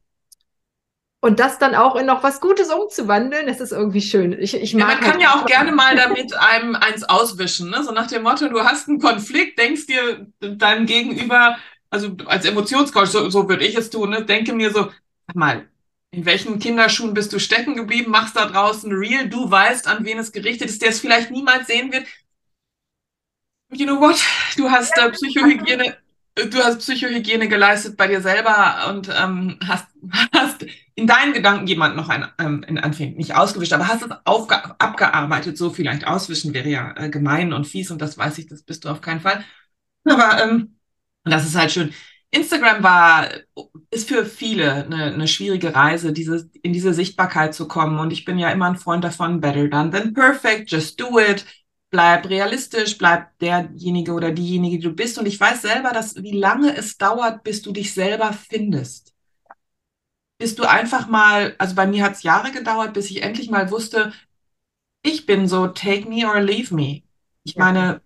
und 1.24 1.40
das 1.40 1.58
dann 1.58 1.74
auch 1.74 1.96
in 1.96 2.04
noch 2.04 2.22
was 2.22 2.38
Gutes 2.38 2.68
umzuwandeln, 2.68 3.46
das 3.46 3.58
ist 3.58 3.72
irgendwie 3.72 4.02
schön. 4.02 4.38
Ich, 4.38 4.52
ich 4.52 4.74
mag 4.74 4.80
ja, 4.80 4.86
man 4.88 5.00
kann 5.00 5.12
halt 5.12 5.22
ja 5.22 5.34
auch 5.34 5.46
gerne 5.46 5.72
mal 5.74 5.96
damit 5.96 6.34
einem 6.34 6.74
eins 6.74 7.02
auswischen, 7.02 7.70
ne? 7.70 7.82
so 7.82 7.92
nach 7.92 8.08
dem 8.08 8.24
Motto, 8.24 8.46
du 8.50 8.62
hast 8.62 8.90
einen 8.90 9.00
Konflikt, 9.00 9.58
denkst 9.58 9.86
dir 9.86 10.26
deinem 10.40 10.84
Gegenüber, 10.84 11.56
also 11.88 12.14
als 12.26 12.44
Emotionscoach, 12.44 13.06
so, 13.06 13.30
so 13.30 13.48
würde 13.48 13.64
ich 13.64 13.74
es 13.74 13.88
tun, 13.88 14.10
ne? 14.10 14.22
denke 14.22 14.52
mir 14.52 14.70
so, 14.70 14.90
sag 15.26 15.34
mal, 15.34 15.66
in 16.10 16.26
welchen 16.26 16.58
Kinderschuhen 16.58 17.14
bist 17.14 17.32
du 17.32 17.38
stecken 17.38 17.74
geblieben, 17.74 18.10
machst 18.10 18.36
da 18.36 18.44
draußen 18.44 18.92
real, 18.92 19.26
du 19.26 19.50
weißt, 19.50 19.88
an 19.88 20.04
wen 20.04 20.18
es 20.18 20.30
gerichtet 20.30 20.68
ist, 20.68 20.82
der 20.82 20.90
es 20.90 21.00
vielleicht 21.00 21.30
niemals 21.30 21.68
sehen 21.68 21.90
wird. 21.90 22.04
You 23.72 23.86
know 23.86 23.98
what? 23.98 24.22
Du 24.58 24.70
hast 24.70 24.92
äh, 24.98 25.10
Psychohygiene 25.10 25.96
du 26.34 26.58
hast 26.64 26.78
Psychohygiene 26.78 27.48
geleistet 27.48 27.96
bei 27.96 28.08
dir 28.08 28.20
selber 28.20 28.88
und 28.88 29.08
ähm, 29.08 29.58
hast, 29.66 29.86
hast 30.32 30.66
in 30.96 31.06
deinen 31.06 31.32
Gedanken 31.32 31.66
jemand 31.66 31.96
noch 31.96 32.08
ein, 32.08 32.26
ähm, 32.38 32.64
in 32.68 32.78
Anführungszeichen 32.78 33.16
nicht 33.16 33.34
ausgewischt, 33.34 33.72
aber 33.72 33.88
hast 33.88 34.02
es 34.02 34.10
aufge 34.24 34.56
abgearbeitet. 34.78 35.58
So 35.58 35.70
vielleicht 35.70 36.06
auswischen 36.06 36.54
wäre 36.54 36.68
ja 36.68 36.94
äh, 36.96 37.10
gemein 37.10 37.52
und 37.52 37.66
fies 37.66 37.90
und 37.90 38.00
das 38.00 38.16
weiß 38.16 38.38
ich, 38.38 38.46
das 38.46 38.62
bist 38.62 38.84
du 38.84 38.88
auf 38.88 39.00
keinen 39.00 39.20
Fall. 39.20 39.44
Aber 40.04 40.42
ähm, 40.42 40.76
das 41.24 41.46
ist 41.46 41.56
halt 41.56 41.72
schön. 41.72 41.92
Instagram 42.30 42.82
war, 42.82 43.28
ist 43.90 44.08
für 44.08 44.26
viele 44.26 44.84
eine, 44.84 45.14
eine 45.14 45.28
schwierige 45.28 45.74
Reise, 45.74 46.12
diese, 46.12 46.50
in 46.62 46.72
diese 46.72 46.92
Sichtbarkeit 46.92 47.54
zu 47.54 47.68
kommen. 47.68 47.98
Und 47.98 48.12
ich 48.12 48.24
bin 48.24 48.38
ja 48.38 48.50
immer 48.50 48.66
ein 48.66 48.76
Freund 48.76 49.04
davon, 49.04 49.40
better 49.40 49.68
done 49.68 49.90
than 49.90 50.12
perfect, 50.14 50.70
just 50.70 51.00
do 51.00 51.18
it 51.18 51.44
bleib 51.94 52.28
realistisch, 52.28 52.98
bleib 52.98 53.38
derjenige 53.38 54.14
oder 54.14 54.32
diejenige, 54.32 54.78
die 54.78 54.82
du 54.82 54.94
bist. 54.94 55.16
Und 55.16 55.26
ich 55.26 55.38
weiß 55.38 55.62
selber, 55.62 55.92
dass 55.92 56.16
wie 56.16 56.36
lange 56.36 56.76
es 56.76 56.98
dauert, 56.98 57.44
bis 57.44 57.62
du 57.62 57.70
dich 57.70 57.94
selber 57.94 58.32
findest. 58.32 59.13
Bis 60.38 60.54
du 60.54 60.64
einfach 60.64 61.08
mal, 61.08 61.54
also 61.58 61.74
bei 61.74 61.86
mir 61.86 62.04
hat 62.04 62.12
es 62.12 62.22
Jahre 62.22 62.50
gedauert, 62.50 62.92
bis 62.92 63.10
ich 63.10 63.22
endlich 63.22 63.50
mal 63.50 63.70
wusste, 63.70 64.12
ich 65.02 65.26
bin 65.26 65.48
so, 65.48 65.68
take 65.68 66.08
me 66.08 66.26
or 66.26 66.40
leave 66.40 66.74
me. 66.74 67.02
Ich 67.44 67.56
meine, 67.56 68.00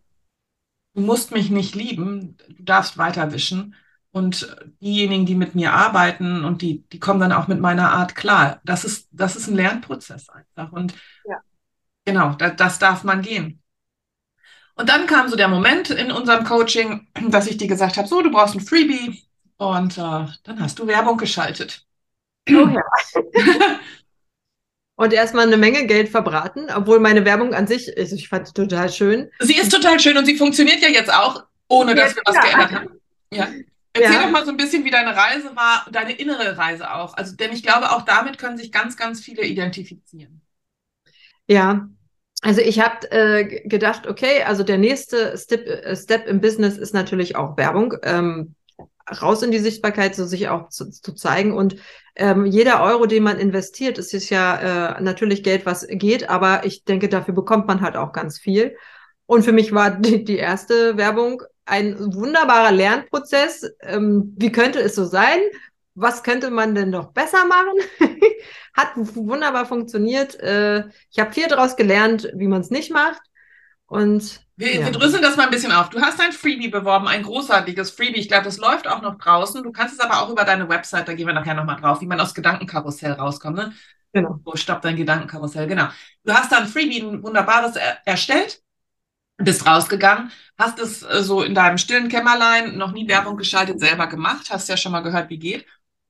du 0.95 1.01
musst 1.01 1.31
mich 1.31 1.49
nicht 1.51 1.75
lieben, 1.75 2.37
du 2.49 2.63
darfst 2.63 2.99
weiterwischen. 2.99 3.75
Und 4.11 4.57
diejenigen, 4.81 5.27
die 5.27 5.35
mit 5.35 5.55
mir 5.55 5.75
arbeiten 5.75 6.45
und 6.45 6.63
die, 6.63 6.83
die 6.89 6.99
kommen 6.99 7.21
dann 7.21 7.33
auch 7.33 7.47
mit 7.47 7.61
meiner 7.61 7.93
Art 7.93 8.15
klar. 8.15 8.61
Das 8.65 8.85
ist, 8.85 9.09
das 9.13 9.37
ist 9.37 9.49
ein 9.49 9.55
Lernprozess 9.55 10.29
einfach. 10.31 10.73
Und 10.73 10.95
ja. 11.25 11.37
genau, 12.05 12.33
da, 12.35 12.51
das 12.51 12.79
darf 12.79 13.05
man 13.05 13.23
gehen. 13.23 13.63
Und 14.75 14.89
dann 14.89 15.07
kam 15.07 15.29
so 15.29 15.37
der 15.37 15.49
Moment 15.49 15.91
in 15.91 16.11
unserem 16.11 16.45
Coaching, 16.45 17.09
dass 17.29 17.47
ich 17.47 17.59
dir 17.59 17.69
gesagt 17.69 17.97
habe, 17.97 18.09
so, 18.09 18.23
du 18.23 18.31
brauchst 18.31 18.55
ein 18.55 18.61
Freebie. 18.61 19.25
Und 19.57 19.99
äh, 19.99 20.27
dann 20.45 20.61
hast 20.61 20.79
du 20.79 20.87
Werbung 20.87 21.19
geschaltet. 21.19 21.87
Oh 22.51 22.69
ja. 22.69 22.83
und 24.97 25.13
erstmal 25.13 25.47
eine 25.47 25.57
Menge 25.57 25.87
Geld 25.87 26.09
verbraten, 26.09 26.67
obwohl 26.75 27.01
meine 27.01 27.25
Werbung 27.25 27.55
an 27.55 27.67
sich, 27.67 27.97
also 27.97 28.17
ich 28.17 28.29
fand 28.29 28.55
total 28.55 28.91
schön. 28.91 29.31
Sie 29.41 29.57
ist 29.57 29.71
total 29.71 30.01
schön 30.01 30.17
und 30.17 30.27
sie 30.27 30.37
funktioniert 30.37 30.81
ja 30.81 30.89
jetzt 30.89 31.13
auch, 31.13 31.45
ohne 31.69 31.95
dass 31.95 32.17
wir 32.17 32.23
was 32.25 32.35
ja. 32.35 32.43
geändert 32.43 32.73
haben. 32.73 33.01
Ja. 33.33 33.49
Erzähl 33.93 34.15
ja. 34.15 34.23
doch 34.23 34.31
mal 34.31 34.45
so 34.45 34.51
ein 34.51 34.57
bisschen, 34.57 34.85
wie 34.85 34.91
deine 34.91 35.17
Reise 35.17 35.57
war, 35.57 35.87
deine 35.91 36.13
innere 36.13 36.57
Reise 36.57 36.93
auch. 36.95 37.15
Also, 37.15 37.37
denn 37.37 37.53
ich 37.53 37.63
glaube, 37.63 37.91
auch 37.93 38.03
damit 38.03 38.39
können 38.39 38.57
sich 38.57 38.71
ganz, 38.71 38.97
ganz 38.97 39.21
viele 39.21 39.45
identifizieren. 39.45 40.43
Ja, 41.49 41.89
also 42.43 42.61
ich 42.61 42.79
habe 42.81 43.11
äh, 43.11 43.69
gedacht, 43.69 44.07
okay, 44.07 44.43
also 44.45 44.63
der 44.63 44.79
nächste 44.79 45.37
Step, 45.37 45.67
äh, 45.67 45.97
Step 45.97 46.27
im 46.27 46.41
Business 46.41 46.77
ist 46.77 46.95
natürlich 46.95 47.35
auch 47.37 47.57
Werbung. 47.57 47.95
Ähm, 48.03 48.55
raus 49.23 49.43
in 49.43 49.51
die 49.51 49.59
Sichtbarkeit, 49.59 50.15
so 50.15 50.25
sich 50.25 50.49
auch 50.49 50.69
zu, 50.69 50.91
zu 50.91 51.13
zeigen. 51.15 51.53
Und 51.53 51.77
ähm, 52.17 52.47
jeder 52.47 52.83
Euro, 52.83 53.07
den 53.07 53.23
man 53.23 53.39
investiert, 53.39 53.99
ist 53.99 54.15
ist 54.15 54.31
ja 54.31 54.97
äh, 54.97 55.01
natürlich 55.01 55.43
Geld, 55.43 55.67
was 55.67 55.87
geht, 55.89 56.29
aber 56.29 56.65
ich 56.65 56.85
denke, 56.85 57.09
dafür 57.09 57.35
bekommt 57.35 57.67
man 57.67 57.81
halt 57.81 57.97
auch 57.97 58.13
ganz 58.13 58.39
viel. 58.39 58.77
Und 59.27 59.45
für 59.45 59.53
mich 59.53 59.73
war 59.73 59.91
die, 59.91 60.25
die 60.25 60.39
erste 60.39 60.97
Werbung 60.97 61.43
ein 61.67 61.97
wunderbarer 62.15 62.73
Lernprozess. 62.73 63.71
Ähm, 63.83 64.35
wie 64.39 64.53
könnte 64.53 64.81
es 64.81 64.95
so 64.95 65.05
sein? 65.05 65.41
was 66.01 66.23
könnte 66.23 66.51
man 66.51 66.75
denn 66.75 66.91
noch 66.91 67.13
besser 67.13 67.45
machen? 67.45 67.75
Hat 68.75 68.91
wunderbar 68.95 69.67
funktioniert. 69.67 70.39
Äh, 70.41 70.85
ich 71.11 71.19
habe 71.19 71.33
viel 71.33 71.49
daraus 71.49 71.77
gelernt, 71.77 72.31
wie 72.35 72.47
man 72.47 72.61
es 72.61 72.71
nicht 72.71 72.93
macht. 72.93 73.21
Und 73.87 74.47
wir, 74.59 74.75
ja. 74.75 74.85
wir 74.85 74.93
drüsseln 74.93 75.23
das 75.23 75.37
mal 75.37 75.45
ein 75.45 75.51
bisschen 75.51 75.73
auf. 75.73 75.89
Du 75.89 76.01
hast 76.01 76.21
ein 76.21 76.33
Freebie 76.33 76.69
beworben, 76.69 77.09
ein 77.09 77.23
großartiges 77.23 77.93
Freebie. 77.93 78.21
Ich 78.21 78.29
glaube, 78.29 78.45
das 78.45 78.59
läuft 78.59 78.89
auch 78.89 79.01
noch 79.01 79.17
draußen. 79.17 79.63
Du 79.63 79.73
kannst 79.73 79.95
es 79.95 80.01
aber 80.01 80.21
auch 80.21 80.31
über 80.31 80.45
deine 80.45 80.69
Website, 80.69 81.09
da 81.09 81.15
gehen 81.15 81.27
wir 81.27 81.35
nachher 81.35 81.55
nochmal 81.55 81.81
drauf, 81.81 82.01
wie 82.01 82.07
man 82.07 82.21
aus 82.21 82.35
Gedankenkarussell 82.35 83.13
rauskommt. 83.13 83.57
Ne? 83.57 83.73
Genau. 84.13 84.41
Wo 84.45 84.57
stoppt 84.57 84.85
dein 84.85 84.97
Gedankenkarussell? 84.97 85.67
Genau. 85.67 85.89
Du 86.25 86.35
hast 86.35 86.53
da 86.53 86.59
ein 86.59 86.69
Freebie, 86.69 87.01
ein 87.01 87.23
wunderbares 87.23 87.77
er 87.77 87.99
erstellt, 88.05 88.63
bist 89.37 89.67
rausgegangen, 89.67 90.33
hast 90.59 90.79
es 90.81 91.03
äh, 91.05 91.23
so 91.23 91.43
in 91.43 91.55
deinem 91.55 91.79
stillen 91.79 92.09
Kämmerlein, 92.09 92.77
noch 92.77 92.93
nie 92.93 93.09
Werbung 93.09 93.37
geschaltet, 93.37 93.81
selber 93.81 94.09
gemacht, 94.09 94.51
hast 94.51 94.69
ja 94.69 94.77
schon 94.77 94.93
mal 94.93 95.03
gehört, 95.03 95.31
wie 95.31 95.39
geht 95.39 95.67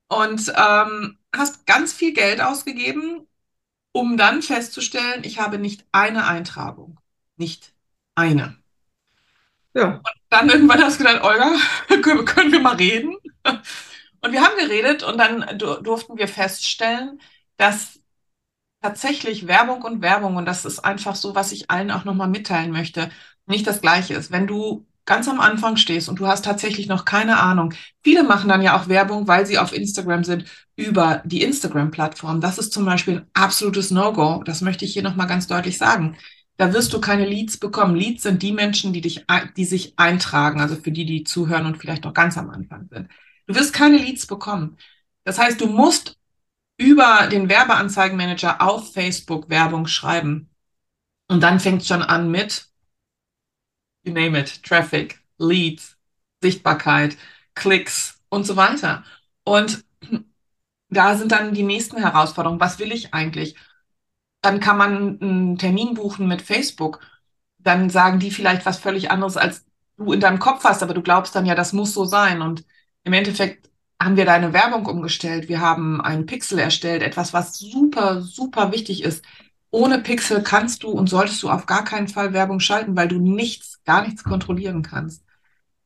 und 0.09 0.53
ähm, 0.57 1.19
hast 1.35 1.67
ganz 1.67 1.93
viel 1.93 2.13
Geld 2.13 2.41
ausgegeben, 2.41 3.27
um 3.93 4.17
dann 4.17 4.43
festzustellen, 4.43 5.23
ich 5.25 5.39
habe 5.39 5.59
nicht 5.59 5.87
eine 5.93 6.27
Eintragung. 6.27 6.99
Nicht 7.37 7.75
eine. 8.19 8.57
Ja. 9.75 9.97
Und 9.97 10.05
dann 10.31 10.49
irgendwann 10.49 10.83
hast 10.83 11.01
du 11.01 11.05
gedacht, 11.05 11.23
Olga, 11.23 11.53
können, 12.03 12.25
können 12.25 12.53
wir 12.53 12.61
mal 12.61 12.77
reden? 12.77 13.17
Und 14.21 14.33
wir 14.33 14.43
haben 14.43 14.57
geredet 14.59 15.03
und 15.03 15.19
dann 15.19 15.59
durften 15.59 16.19
wir 16.19 16.29
feststellen, 16.29 17.21
dass 17.57 18.01
tatsächlich 18.83 19.47
Werbung 19.47 19.83
und 19.83 20.03
Werbung, 20.03 20.37
und 20.37 20.47
das 20.47 20.65
ist 20.65 20.81
einfach 20.81 21.15
so, 21.15 21.35
was 21.35 21.53
ich 21.53 21.71
allen 21.71 21.91
auch 21.91 22.05
nochmal 22.05 22.29
mitteilen 22.29 22.73
möchte, 22.73 23.11
nicht 23.47 23.67
das 23.67 23.81
gleiche 23.81 24.15
ist. 24.15 24.31
Wenn 24.31 24.47
du 24.47 24.87
ganz 25.09 25.27
am 25.27 25.41
Anfang 25.41 25.79
stehst 25.79 26.11
und 26.11 26.21
du 26.21 26.27
hast 26.27 26.45
tatsächlich 26.45 26.87
noch 26.87 27.07
keine 27.07 27.39
Ahnung. 27.41 27.73
Viele 28.05 28.25
machen 28.25 28.49
dann 28.51 28.61
ja 28.61 28.79
auch 28.79 28.89
Werbung, 28.89 29.27
weil 29.27 29.47
sie 29.47 29.59
auf 29.59 29.73
Instagram 29.73 30.23
sind, 30.23 30.45
über 30.77 31.23
die 31.25 31.43
Instagram-Plattform. 31.43 32.43
Das 32.43 32.59
ist 32.59 32.75
zum 32.75 32.85
Beispiel 32.85 33.17
ein 33.17 33.27
absolutes 33.33 33.91
No-Go. 33.91 34.43
Das 34.45 34.61
möchte 34.61 34.85
ich 34.85 34.93
hier 34.93 35.03
nochmal 35.03 35.27
ganz 35.27 35.47
deutlich 35.47 35.79
sagen. 35.79 36.19
Da 36.59 36.73
wirst 36.75 36.93
du 36.93 37.01
keine 37.01 37.25
Leads 37.25 37.57
bekommen. 37.57 37.97
Leads 37.97 38.25
sind 38.25 38.43
die 38.43 38.53
Menschen, 38.53 38.93
die 38.93 39.01
dich, 39.01 39.25
die 39.57 39.65
sich 39.65 39.99
eintragen, 39.99 40.61
also 40.61 40.77
für 40.77 40.91
die, 40.91 41.07
die 41.07 41.25
zuhören 41.25 41.67
und 41.67 41.79
vielleicht 41.79 42.05
noch 42.05 42.13
ganz 42.13 42.37
am 42.37 42.51
Anfang 42.51 42.89
sind. 42.91 43.09
Du 43.47 43.55
wirst 43.55 43.73
keine 43.73 43.97
Leads 43.97 44.27
bekommen. 44.27 44.77
Das 45.25 45.39
heißt, 45.39 45.61
du 45.61 45.67
musst 45.67 46.19
über 46.77 47.29
den 47.29 47.49
Werbeanzeigenmanager 47.49 48.61
auf 48.61 48.93
Facebook 48.93 49.49
Werbung 49.49 49.87
schreiben. 49.87 50.51
Und 51.29 51.43
dann 51.43 51.61
fängt 51.61 51.87
schon 51.87 52.03
an 52.03 52.31
mit 52.31 52.69
you 54.09 54.13
name 54.13 54.39
it, 54.39 54.63
Traffic, 54.63 55.21
Leads, 55.39 55.97
Sichtbarkeit, 56.43 57.17
Klicks 57.55 58.21
und 58.29 58.45
so 58.45 58.57
weiter. 58.57 59.05
Und 59.45 59.85
da 60.89 61.17
sind 61.17 61.33
dann 61.33 61.55
die 61.55 61.63
nächsten 61.63 61.99
Herausforderungen. 61.99 62.61
Was 62.61 62.79
will 62.79 62.93
ich 62.93 63.15
eigentlich? 63.15 63.55
Dann 64.49 64.61
kann 64.61 64.79
man 64.79 65.21
einen 65.21 65.59
Termin 65.59 65.95
buchen 65.95 66.27
mit 66.27 66.43
Facebook. 66.43 67.01
Dann 67.59 67.91
sagen 67.91 68.19
die 68.19 68.31
vielleicht 68.31 68.65
was 68.67 68.79
völlig 68.79 69.11
anderes, 69.11 69.37
als 69.37 69.67
du 69.97 70.13
in 70.13 70.21
deinem 70.21 70.39
Kopf 70.39 70.65
hast, 70.65 70.83
aber 70.83 70.95
du 70.95 71.03
glaubst 71.03 71.35
dann 71.35 71.47
ja, 71.47 71.55
das 71.55 71.73
muss 71.73 71.93
so 71.93 72.05
sein. 72.05 72.41
Und 72.41 72.65
im 73.05 73.13
Endeffekt 73.13 73.71
haben 74.01 74.17
wir 74.17 74.25
deine 74.25 74.53
Werbung 74.53 74.87
umgestellt. 74.87 75.49
Wir 75.49 75.61
haben 75.61 76.01
einen 76.01 76.27
Pixel 76.27 76.59
erstellt, 76.59 77.03
etwas, 77.03 77.33
was 77.33 77.59
super, 77.59 78.23
super 78.23 78.73
wichtig 78.73 79.03
ist 79.03 79.23
ohne 79.71 79.99
Pixel 79.99 80.43
kannst 80.43 80.83
du 80.83 80.91
und 80.91 81.09
solltest 81.09 81.43
du 81.43 81.51
auf 81.51 81.67
gar 81.67 81.85
keinen 81.85 82.09
Fall 82.09 82.33
Werbung 82.33 82.61
schalten, 82.61 82.97
weil 82.97 83.09
du 83.09 83.19
nichts, 83.19 83.83
gar 83.85 84.03
nichts 84.03 84.25
kontrollieren 84.25 84.83
kannst. 84.83 85.25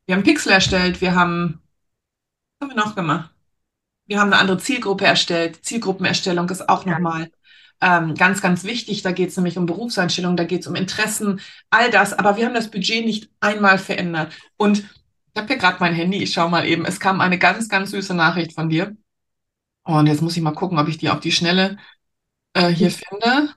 Wir 0.05 0.15
haben 0.15 0.23
Pixel 0.23 0.51
erstellt, 0.51 1.01
wir 1.01 1.15
haben, 1.15 1.61
was 2.59 2.69
haben 2.69 2.77
wir 2.77 2.83
noch 2.83 2.95
gemacht? 2.95 3.31
Wir 4.05 4.19
haben 4.19 4.33
eine 4.33 4.41
andere 4.41 4.57
Zielgruppe 4.57 5.05
erstellt. 5.05 5.65
Zielgruppenerstellung 5.65 6.49
ist 6.49 6.67
auch 6.67 6.85
ja. 6.85 6.93
nochmal 6.93 7.31
ähm, 7.83 8.15
ganz, 8.15 8.41
ganz 8.41 8.63
wichtig. 8.63 9.01
Da 9.01 9.11
geht 9.11 9.29
es 9.29 9.37
nämlich 9.37 9.57
um 9.57 9.65
Berufseinstellung, 9.65 10.37
da 10.37 10.45
geht 10.45 10.61
es 10.61 10.67
um 10.67 10.75
Interessen, 10.75 11.41
all 11.69 11.91
das. 11.91 12.13
Aber 12.13 12.37
wir 12.37 12.45
haben 12.45 12.53
das 12.53 12.71
Budget 12.71 13.05
nicht 13.05 13.29
einmal 13.41 13.77
verändert. 13.77 14.33
Und 14.57 14.79
ich 14.79 15.41
habe 15.41 15.47
hier 15.47 15.57
gerade 15.57 15.77
mein 15.79 15.93
Handy, 15.93 16.23
ich 16.23 16.33
schaue 16.33 16.49
mal 16.49 16.65
eben. 16.65 16.85
Es 16.85 16.99
kam 16.99 17.19
eine 17.21 17.37
ganz, 17.37 17.67
ganz 17.67 17.91
süße 17.91 18.13
Nachricht 18.13 18.53
von 18.53 18.69
dir. 18.69 18.95
Und 19.83 20.07
jetzt 20.07 20.21
muss 20.21 20.37
ich 20.37 20.43
mal 20.43 20.51
gucken, 20.51 20.79
ob 20.79 20.87
ich 20.87 20.97
die 20.97 21.09
auf 21.09 21.19
die 21.19 21.31
Schnelle 21.31 21.77
äh, 22.53 22.69
hier 22.69 22.89
hm. 22.89 22.95
finde. 22.95 23.55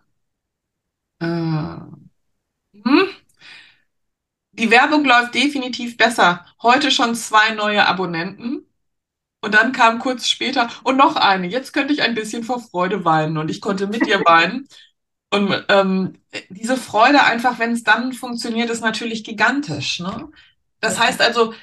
Äh, 1.20 2.84
hm? 2.84 3.08
Die 4.52 4.70
Werbung 4.70 5.04
läuft 5.04 5.34
definitiv 5.34 5.96
besser. 5.96 6.46
Heute 6.62 6.90
schon 6.90 7.14
zwei 7.14 7.50
neue 7.54 7.86
Abonnenten. 7.86 8.65
Und 9.46 9.54
dann 9.54 9.70
kam 9.70 10.00
kurz 10.00 10.26
später 10.26 10.68
und 10.82 10.96
noch 10.96 11.14
eine. 11.14 11.46
Jetzt 11.46 11.72
könnte 11.72 11.92
ich 11.92 12.02
ein 12.02 12.16
bisschen 12.16 12.42
vor 12.42 12.58
Freude 12.58 13.04
weinen 13.04 13.38
und 13.38 13.48
ich 13.48 13.60
konnte 13.60 13.86
mit 13.86 14.04
dir 14.04 14.18
weinen. 14.26 14.66
Und 15.30 15.64
ähm, 15.68 16.14
diese 16.48 16.76
Freude 16.76 17.22
einfach, 17.22 17.60
wenn 17.60 17.70
es 17.70 17.84
dann 17.84 18.12
funktioniert, 18.12 18.70
ist 18.70 18.80
natürlich 18.80 19.22
gigantisch. 19.22 20.00
Ne? 20.00 20.32
Das 20.80 20.98
heißt 20.98 21.20
also, 21.20 21.54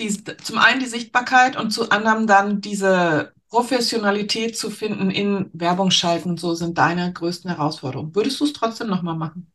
die, 0.00 0.08
zum 0.24 0.58
einen 0.58 0.80
die 0.80 0.86
Sichtbarkeit 0.86 1.56
und 1.56 1.70
zu 1.70 1.90
anderem 1.90 2.26
dann 2.26 2.60
diese 2.60 3.32
Professionalität 3.48 4.58
zu 4.58 4.68
finden 4.68 5.12
in 5.12 5.48
Werbung 5.52 5.92
schalten, 5.92 6.36
so 6.38 6.54
sind 6.54 6.76
deine 6.76 7.12
größten 7.12 7.48
Herausforderungen. 7.48 8.16
Würdest 8.16 8.40
du 8.40 8.46
es 8.46 8.52
trotzdem 8.52 8.88
nochmal 8.88 9.14
machen? 9.14 9.52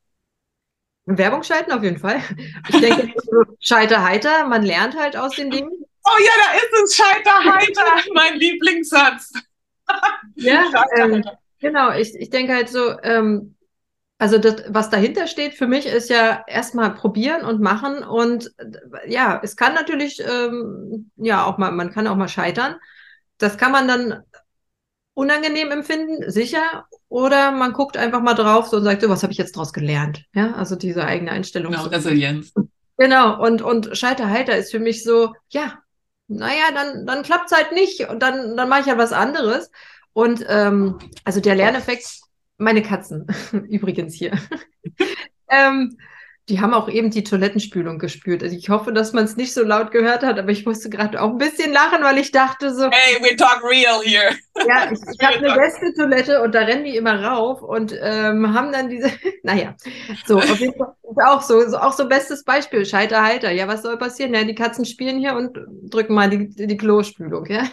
Werbung 1.06 1.44
schalten 1.44 1.74
auf 1.74 1.84
jeden 1.84 2.00
Fall. 2.00 2.22
Ich 2.70 2.80
denke, 2.80 3.14
scheiter 3.60 4.04
heiter, 4.06 4.48
man 4.48 4.64
lernt 4.64 4.98
halt 4.98 5.18
aus 5.18 5.36
den 5.36 5.52
Dingen. 5.52 5.87
Oh 6.08 6.24
ja, 6.24 6.32
da 6.46 6.58
ist 6.58 6.84
es, 6.84 6.96
scheiter 6.96 7.44
heiter, 7.44 8.10
mein 8.14 8.40
Lieblingssatz. 8.40 9.34
ja, 10.36 10.64
ähm, 10.98 11.24
genau. 11.60 11.92
Ich, 11.92 12.16
ich 12.16 12.30
denke 12.30 12.54
halt 12.54 12.70
so, 12.70 12.98
ähm, 13.04 13.56
also 14.18 14.38
das, 14.38 14.64
was 14.70 14.90
dahinter 14.90 15.28
steht 15.28 15.54
für 15.54 15.68
mich, 15.68 15.86
ist 15.86 16.10
ja 16.10 16.44
erstmal 16.48 16.94
probieren 16.94 17.46
und 17.46 17.62
machen. 17.62 18.04
Und 18.04 18.52
ja, 19.06 19.40
es 19.44 19.56
kann 19.56 19.74
natürlich, 19.74 20.22
ähm, 20.22 21.12
ja, 21.18 21.46
auch 21.46 21.58
mal, 21.58 21.72
man 21.72 21.92
kann 21.92 22.08
auch 22.08 22.16
mal 22.16 22.30
scheitern. 22.30 22.78
Das 23.38 23.58
kann 23.58 23.72
man 23.72 23.88
dann 23.88 24.24
unangenehm 25.14 25.72
empfinden, 25.72 26.30
sicher, 26.32 26.86
oder 27.10 27.52
man 27.52 27.74
guckt 27.74 27.98
einfach 27.98 28.22
mal 28.22 28.34
drauf 28.34 28.68
so 28.68 28.78
und 28.78 28.84
sagt, 28.84 29.02
so, 29.02 29.10
was 29.10 29.24
habe 29.24 29.34
ich 29.34 29.40
jetzt 29.40 29.56
daraus 29.56 29.74
gelernt? 29.74 30.24
Ja, 30.34 30.54
also 30.54 30.76
diese 30.76 31.04
eigene 31.04 31.32
Einstellung. 31.32 31.72
Genau, 31.72 31.86
Resilienz. 31.86 32.54
Genau, 32.98 33.44
und, 33.44 33.62
und 33.62 33.96
Scheiterheiter 33.98 34.58
ist 34.58 34.72
für 34.72 34.80
mich 34.80 35.04
so, 35.04 35.34
ja, 35.50 35.80
naja, 36.28 36.72
dann, 36.74 37.06
dann 37.06 37.24
klappt 37.24 37.52
es 37.52 37.58
halt 37.58 37.72
nicht 37.72 38.02
und 38.10 38.22
dann, 38.22 38.58
dann 38.58 38.70
mache 38.70 38.82
ich 38.82 38.86
ja 38.88 38.98
was 38.98 39.14
anderes. 39.14 39.72
Und 40.14 40.46
ähm, 40.48 41.00
also 41.24 41.40
der 41.40 41.56
Lerneffekt, 41.56 42.22
meine 42.58 42.82
Katzen, 42.82 43.28
übrigens 43.70 44.14
hier. 44.16 44.32
ähm, 45.50 45.98
die 46.50 46.62
haben 46.62 46.74
auch 46.74 46.88
eben 46.88 47.10
die 47.10 47.26
Toilettenspülung 47.26 48.00
gespült. 48.00 48.42
Also 48.42 48.56
ich 48.56 48.70
hoffe, 48.70 48.94
dass 48.94 49.12
man 49.12 49.26
es 49.26 49.36
nicht 49.36 49.54
so 49.54 49.64
laut 49.64 49.92
gehört 49.92 50.24
hat, 50.24 50.40
aber 50.40 50.50
ich 50.50 50.66
musste 50.66 50.90
gerade 50.90 51.22
auch 51.22 51.32
ein 51.32 51.38
bisschen 51.38 51.74
lachen, 51.74 52.02
weil 52.04 52.18
ich 52.18 52.32
dachte 52.32 52.74
so. 52.74 52.90
Hey, 52.90 53.22
we 53.22 53.36
talk 53.36 53.62
real 53.64 54.02
here. 54.02 54.34
Ja, 54.66 54.90
ich, 54.90 55.00
ich 55.00 55.26
habe 55.26 55.38
eine 55.46 55.54
Gästetoilette 55.54 56.42
und 56.42 56.56
da 56.56 56.62
rennen 56.62 56.86
die 56.86 56.96
immer 56.96 57.22
rauf 57.22 57.62
und 57.62 57.94
ähm, 58.02 58.54
haben 58.54 58.72
dann 58.72 58.90
diese. 58.90 59.12
naja, 59.44 59.76
so 60.26 60.38
auf 60.38 60.60
jeden 60.60 60.78
Fall 60.78 60.94
auch 61.26 61.42
so, 61.42 61.68
so, 61.68 61.78
auch 61.78 61.94
so 61.94 62.08
bestes 62.08 62.46
Beispiel. 62.46 62.86
Scheiter 62.86 63.24
heiter. 63.24 63.52
Ja, 63.52 63.68
was 63.68 63.82
soll 63.82 63.98
passieren? 63.98 64.34
Ja, 64.34 64.46
die 64.46 64.56
Katzen 64.56 64.86
spielen 64.86 65.20
hier 65.20 65.36
und 65.36 65.58
drücken 65.92 66.14
mal 66.14 66.30
die, 66.30 66.48
die 66.48 66.78
Klospülung, 66.78 67.46
ja. 67.48 67.64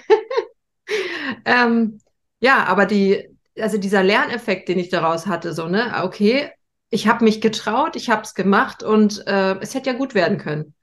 ähm, 1.44 2.00
ja, 2.40 2.64
aber 2.64 2.86
die, 2.86 3.28
also 3.56 3.78
dieser 3.78 4.02
Lerneffekt, 4.02 4.68
den 4.68 4.80
ich 4.80 4.88
daraus 4.88 5.28
hatte, 5.28 5.52
so, 5.52 5.68
ne, 5.68 6.00
okay, 6.02 6.50
ich 6.90 7.08
habe 7.08 7.24
mich 7.24 7.40
getraut, 7.40 7.96
ich 7.96 8.10
habe 8.10 8.22
es 8.22 8.34
gemacht 8.34 8.82
und 8.82 9.26
äh, 9.26 9.58
es 9.60 9.74
hätte 9.74 9.90
ja 9.90 9.96
gut 9.96 10.14
werden 10.14 10.38
können. 10.38 10.74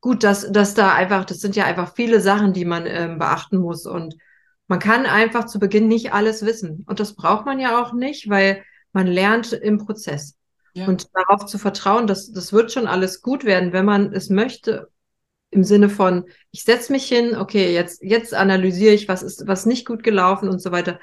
Gut, 0.00 0.22
dass, 0.22 0.50
dass 0.52 0.74
da 0.74 0.94
einfach, 0.94 1.24
das 1.24 1.40
sind 1.40 1.56
ja 1.56 1.64
einfach 1.64 1.94
viele 1.94 2.20
Sachen, 2.20 2.52
die 2.52 2.64
man 2.64 2.86
ähm, 2.86 3.18
beachten 3.18 3.58
muss 3.58 3.84
und 3.86 4.14
man 4.68 4.78
kann 4.78 5.06
einfach 5.06 5.46
zu 5.46 5.58
Beginn 5.58 5.88
nicht 5.88 6.12
alles 6.12 6.44
wissen. 6.44 6.84
Und 6.86 7.00
das 7.00 7.14
braucht 7.14 7.46
man 7.46 7.58
ja 7.58 7.82
auch 7.82 7.92
nicht, 7.92 8.28
weil 8.28 8.62
man 8.92 9.06
lernt 9.06 9.52
im 9.52 9.78
Prozess. 9.78 10.36
Ja. 10.74 10.86
Und 10.86 11.08
darauf 11.14 11.46
zu 11.46 11.58
vertrauen, 11.58 12.06
dass 12.06 12.30
das 12.30 12.52
wird 12.52 12.70
schon 12.70 12.86
alles 12.86 13.22
gut 13.22 13.44
werden, 13.44 13.72
wenn 13.72 13.86
man 13.86 14.12
es 14.12 14.28
möchte, 14.28 14.90
im 15.50 15.64
Sinne 15.64 15.88
von, 15.88 16.26
ich 16.50 16.64
setze 16.64 16.92
mich 16.92 17.06
hin, 17.06 17.34
okay, 17.34 17.72
jetzt, 17.72 18.02
jetzt 18.02 18.34
analysiere 18.34 18.94
ich, 18.94 19.08
was 19.08 19.22
ist, 19.22 19.46
was 19.46 19.66
nicht 19.66 19.86
gut 19.86 20.02
gelaufen 20.02 20.48
und 20.48 20.60
so 20.60 20.70
weiter. 20.72 21.00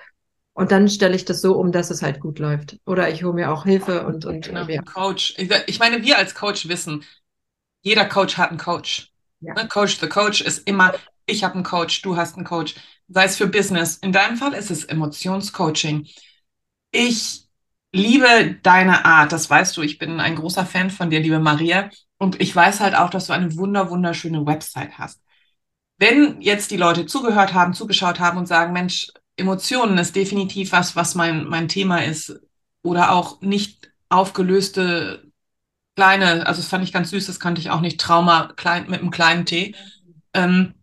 Und 0.58 0.72
dann 0.72 0.88
stelle 0.88 1.18
ich 1.18 1.26
das 1.26 1.41
so 1.41 1.58
um, 1.58 1.74
dass 1.74 1.91
es 1.91 2.02
halt 2.02 2.22
gut 2.22 2.39
läuft. 2.39 2.78
Oder 2.86 3.10
ich 3.10 3.26
hole 3.26 3.34
mir 3.34 3.52
auch 3.52 3.65
Hilfe 3.65 4.08
und, 4.08 4.24
und 4.24 4.46
genau, 4.46 4.63
ja. 4.63 4.82
Coach. 4.84 5.36
Ich 5.68 5.80
meine, 5.80 6.02
wir 6.02 6.18
als 6.18 6.34
Coach 6.34 6.70
wissen, 6.70 7.04
jeder 7.82 8.06
Coach 8.06 8.38
hat 8.38 8.52
einen 8.52 8.58
Coach. 8.58 9.12
Ja. 9.41 9.54
Ne, 9.54 9.68
Coach 9.68 10.00
the 10.00 10.08
Coach 10.08 10.39
ist 10.39 10.65
immer, 10.65 10.94
ich 11.26 11.44
habe 11.44 11.56
einen 11.56 11.65
Coach, 11.65 12.02
du 12.04 12.15
hast 12.15 12.38
einen 12.38 12.46
Coach. 12.46 12.76
Sei 13.10 13.26
es 13.26 13.36
für 13.36 13.48
Business. 13.48 13.98
In 13.98 14.13
deinem 14.13 14.38
Fall 14.38 14.54
ist 14.54 14.72
es 14.72 14.86
Emotionscoaching. 14.86 16.08
Ich 16.91 17.44
liebe 17.91 18.56
deine 18.63 19.04
Art, 19.04 19.34
das 19.34 19.50
weißt 19.50 19.76
du. 19.76 19.82
Ich 19.82 19.98
bin 19.98 20.22
ein 20.22 20.38
großer 20.38 20.65
Fan 20.65 20.89
von 20.89 21.10
dir, 21.10 21.20
liebe 21.20 21.39
Maria. 21.39 21.89
Und 22.18 22.39
ich 22.41 22.56
weiß 22.56 22.80
halt 22.80 22.96
auch, 22.96 23.10
dass 23.10 23.28
du 23.28 23.34
eine 23.34 23.58
wunder, 23.58 23.89
wunderschöne 23.89 24.46
Website 24.46 24.98
hast. 24.98 25.22
Wenn 25.98 26.39
jetzt 26.39 26.72
die 26.72 26.78
Leute 26.78 27.06
zugehört 27.06 27.54
haben, 27.54 27.74
zugeschaut 27.74 28.22
haben 28.22 28.38
und 28.38 28.48
sagen, 28.48 28.72
Mensch, 28.72 29.12
Emotionen 29.38 29.98
ist 29.98 30.15
definitiv 30.15 30.71
was, 30.71 30.95
was 30.95 31.15
mein, 31.15 31.45
mein 31.45 31.67
Thema 31.67 32.04
ist. 32.04 32.39
Oder 32.84 33.12
auch 33.12 33.41
nicht 33.41 33.91
aufgelöste 34.10 35.32
kleine, 35.95 36.45
also 36.45 36.62
das 36.62 36.69
fand 36.69 36.84
ich 36.84 36.93
ganz 36.93 37.10
süß, 37.10 37.26
das 37.26 37.39
kannte 37.39 37.62
ich 37.62 37.69
auch 37.69 37.82
nicht, 37.82 38.00
Trauma 38.00 38.52
klein, 38.56 38.89
mit 38.89 39.00
einem 39.00 39.12
kleinen 39.12 39.45
T, 39.45 39.76
ähm, 40.34 40.74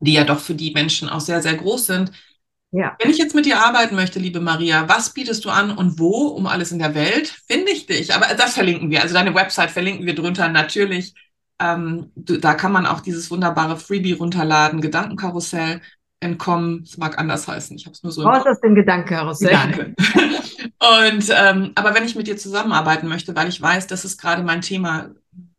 die 0.00 0.12
ja 0.12 0.24
doch 0.24 0.40
für 0.40 0.54
die 0.54 0.72
Menschen 0.72 1.08
auch 1.08 1.20
sehr, 1.20 1.40
sehr 1.42 1.54
groß 1.54 1.86
sind. 1.86 2.12
Ja. 2.72 2.96
Wenn 2.98 3.10
ich 3.10 3.18
jetzt 3.18 3.34
mit 3.34 3.46
dir 3.46 3.60
arbeiten 3.64 3.94
möchte, 3.94 4.18
liebe 4.18 4.40
Maria, 4.40 4.88
was 4.88 5.12
bietest 5.12 5.44
du 5.44 5.50
an 5.50 5.70
und 5.76 5.98
wo, 5.98 6.28
um 6.28 6.46
alles 6.46 6.72
in 6.72 6.78
der 6.78 6.94
Welt, 6.94 7.28
finde 7.46 7.70
ich 7.70 7.86
dich. 7.86 8.14
Aber 8.14 8.34
das 8.34 8.54
verlinken 8.54 8.90
wir. 8.90 9.02
Also 9.02 9.14
deine 9.14 9.34
Website 9.34 9.70
verlinken 9.70 10.06
wir 10.06 10.14
drunter 10.14 10.48
natürlich. 10.48 11.14
Ähm, 11.58 12.10
du, 12.16 12.38
da 12.38 12.54
kann 12.54 12.72
man 12.72 12.86
auch 12.86 13.00
dieses 13.00 13.30
wunderbare 13.30 13.76
Freebie 13.76 14.14
runterladen, 14.14 14.80
Gedankenkarussell 14.80 15.82
entkommen. 16.22 16.82
Es 16.84 16.96
mag 16.96 17.18
anders 17.18 17.48
heißen. 17.48 17.76
Ich 17.76 17.86
habe 17.86 17.94
es 17.94 18.02
nur 18.02 18.12
so. 18.12 18.24
Was 18.24 18.46
ist 18.46 18.60
denn 18.60 18.74
Gedankenkarussell? 18.74 19.50
Gedanke. 19.50 19.94
Und 21.04 21.30
ähm, 21.30 21.72
aber 21.74 21.94
wenn 21.94 22.04
ich 22.04 22.16
mit 22.16 22.26
dir 22.26 22.36
zusammenarbeiten 22.36 23.08
möchte, 23.08 23.36
weil 23.36 23.48
ich 23.48 23.60
weiß, 23.60 23.86
das 23.86 24.04
ist 24.04 24.20
gerade 24.20 24.42
mein 24.42 24.60
Thema. 24.60 25.10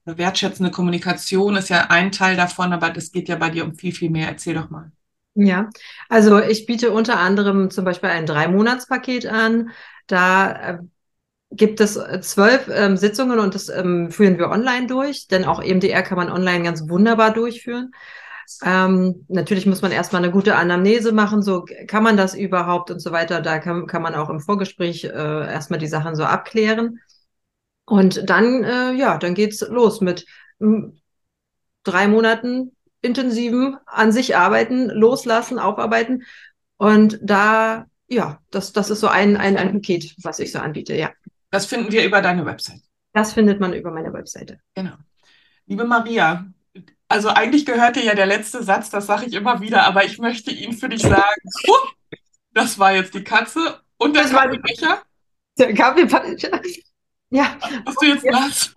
Wertschätzende 0.06 0.70
Kommunikation 0.70 1.56
ist 1.56 1.70
ja 1.70 1.86
ein 1.88 2.12
Teil 2.12 2.36
davon, 2.36 2.74
aber 2.74 2.90
das 2.90 3.14
geht 3.14 3.30
ja 3.30 3.38
bei 3.38 3.50
dir 3.50 3.64
um 3.64 3.74
viel, 3.74 3.94
viel 3.94 4.10
mehr. 4.10 4.28
Erzähl 4.28 4.54
doch 4.54 4.70
mal. 4.70 4.92
Ja, 5.36 5.70
also 6.10 6.40
ich 6.40 6.66
biete 6.66 6.92
unter 6.92 7.20
anderem 7.20 7.72
zum 7.72 7.86
Beispiel 7.86 8.10
ein 8.10 8.26
Drei-Monats-Paket 8.26 9.26
an. 9.28 9.72
Da 10.08 10.52
äh, 10.52 10.78
gibt 11.52 11.80
es 11.80 11.96
äh, 11.96 12.20
zwölf 12.22 12.70
ähm, 12.72 12.98
Sitzungen 12.98 13.40
und 13.40 13.56
das 13.56 13.70
ähm, 13.70 14.12
führen 14.12 14.38
wir 14.38 14.50
online 14.50 14.88
durch, 14.88 15.28
denn 15.28 15.46
auch 15.46 15.62
EMDR 15.62 16.04
kann 16.04 16.18
man 16.18 16.30
online 16.30 16.64
ganz 16.64 16.88
wunderbar 16.90 17.32
durchführen. 17.32 17.92
Ähm, 18.64 19.26
natürlich 19.30 19.66
muss 19.66 19.82
man 19.82 19.92
erstmal 19.92 20.24
eine 20.24 20.32
gute 20.32 20.56
Anamnese 20.56 21.12
machen, 21.12 21.42
so 21.42 21.66
kann 21.88 22.04
man 22.04 22.18
das 22.18 22.36
überhaupt 22.36 22.92
und 22.92 23.00
so 23.00 23.12
weiter. 23.12 23.42
Da 23.42 23.60
kann, 23.60 23.88
kann 23.88 24.02
man 24.02 24.16
auch 24.16 24.30
im 24.30 24.40
Vorgespräch 24.40 25.06
äh, 25.06 25.10
erstmal 25.10 25.80
die 25.80 25.88
Sachen 25.88 26.16
so 26.16 26.24
abklären. 26.24 27.00
Und 27.86 28.30
dann, 28.30 28.64
äh, 28.64 28.94
ja, 28.94 29.18
dann 29.18 29.34
geht's 29.34 29.62
los 29.62 30.02
mit 30.02 30.26
hm, 30.60 31.00
drei 31.84 32.08
Monaten 32.08 32.76
intensiven 33.02 33.78
an 33.86 34.12
sich 34.12 34.36
arbeiten, 34.36 34.90
loslassen, 34.90 35.60
aufarbeiten. 35.60 36.24
Und 36.78 37.20
da, 37.22 37.86
ja, 38.08 38.40
das, 38.50 38.74
das 38.74 38.90
ist 38.90 39.02
so 39.02 39.08
ein, 39.08 39.38
ein, 39.38 39.58
ein 39.58 39.74
Paket, 39.74 40.16
was 40.24 40.40
ich 40.40 40.52
so 40.52 40.60
anbiete, 40.60 40.96
ja. 40.96 41.12
Das 41.52 41.66
finden 41.66 41.92
wir 41.92 42.06
über 42.06 42.22
deine 42.22 42.46
Website. 42.46 42.82
Das 43.14 43.34
findet 43.34 43.60
man 43.60 43.74
über 43.74 43.92
meine 43.92 44.12
Webseite. 44.12 44.60
Genau. 44.74 44.94
Liebe 45.66 45.86
Maria, 45.86 46.46
also 47.14 47.30
eigentlich 47.30 47.66
gehört 47.66 47.96
dir 47.96 48.04
ja 48.04 48.16
der 48.16 48.26
letzte 48.26 48.64
Satz, 48.64 48.90
das 48.90 49.06
sage 49.06 49.28
ich 49.28 49.34
immer 49.34 49.62
wieder, 49.62 49.86
aber 49.86 50.04
ich 50.04 50.18
möchte 50.18 50.50
ihn 50.50 50.74
für 50.74 50.90
dich 50.90 51.04
sagen. 51.04 51.42
Oh, 51.68 51.78
das 52.54 52.80
war 52.80 52.92
jetzt 52.92 53.14
die 53.14 53.24
Katze 53.24 53.82
und 53.98 54.16
der 54.16 54.26
Kaffeebecher. 54.26 55.04
Der 55.60 55.74
Kaffeebecher. 55.76 56.60
Ja. 57.30 57.56
Hast 57.86 58.02
du 58.02 58.06
jetzt 58.08 58.26
nass? 58.26 58.76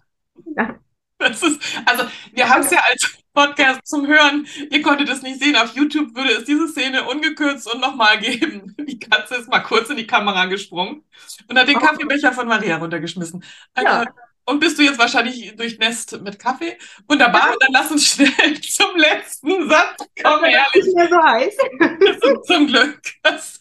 Ja. 0.54 0.78
Das 1.18 1.42
ist, 1.42 1.58
also 1.86 2.04
wir 2.34 2.46
haben 2.46 2.60
es 2.60 2.70
ja 2.70 2.80
als 2.90 3.16
Podcast 3.32 3.80
zum 3.86 4.06
Hören. 4.06 4.46
Ihr 4.70 4.82
konntet 4.82 5.08
es 5.08 5.22
nicht 5.22 5.42
sehen. 5.42 5.56
Auf 5.56 5.74
YouTube 5.74 6.14
würde 6.14 6.32
es 6.32 6.44
diese 6.44 6.68
Szene 6.68 7.04
ungekürzt 7.08 7.72
und 7.72 7.80
nochmal 7.80 8.18
geben. 8.18 8.76
Die 8.78 8.98
Katze 8.98 9.36
ist 9.36 9.48
mal 9.48 9.60
kurz 9.60 9.88
in 9.88 9.96
die 9.96 10.06
Kamera 10.06 10.44
gesprungen 10.44 11.04
und 11.48 11.58
hat 11.58 11.68
den. 11.68 11.78
Kaffeebecher 11.78 12.32
von 12.32 12.46
Maria 12.46 12.76
runtergeschmissen. 12.76 13.42
Ja. 13.82 14.04
Und 14.48 14.60
bist 14.60 14.78
du 14.78 14.82
jetzt 14.82 14.98
wahrscheinlich 14.98 15.56
durchnässt 15.56 16.20
mit 16.22 16.38
Kaffee? 16.38 16.78
Wunderbar, 17.08 17.56
dann 17.58 17.72
lass 17.72 17.90
uns 17.90 18.06
schnell 18.06 18.30
zum 18.62 18.96
letzten 18.96 19.68
Satz 19.68 20.04
kommen, 20.22 20.44
ehrlich. 20.44 20.86
Ist 20.86 20.94
mir 20.94 21.08
so 21.08 21.20
heiß. 21.20 21.56
zum 22.46 22.68
Glück. 22.68 23.00
Das, 23.24 23.58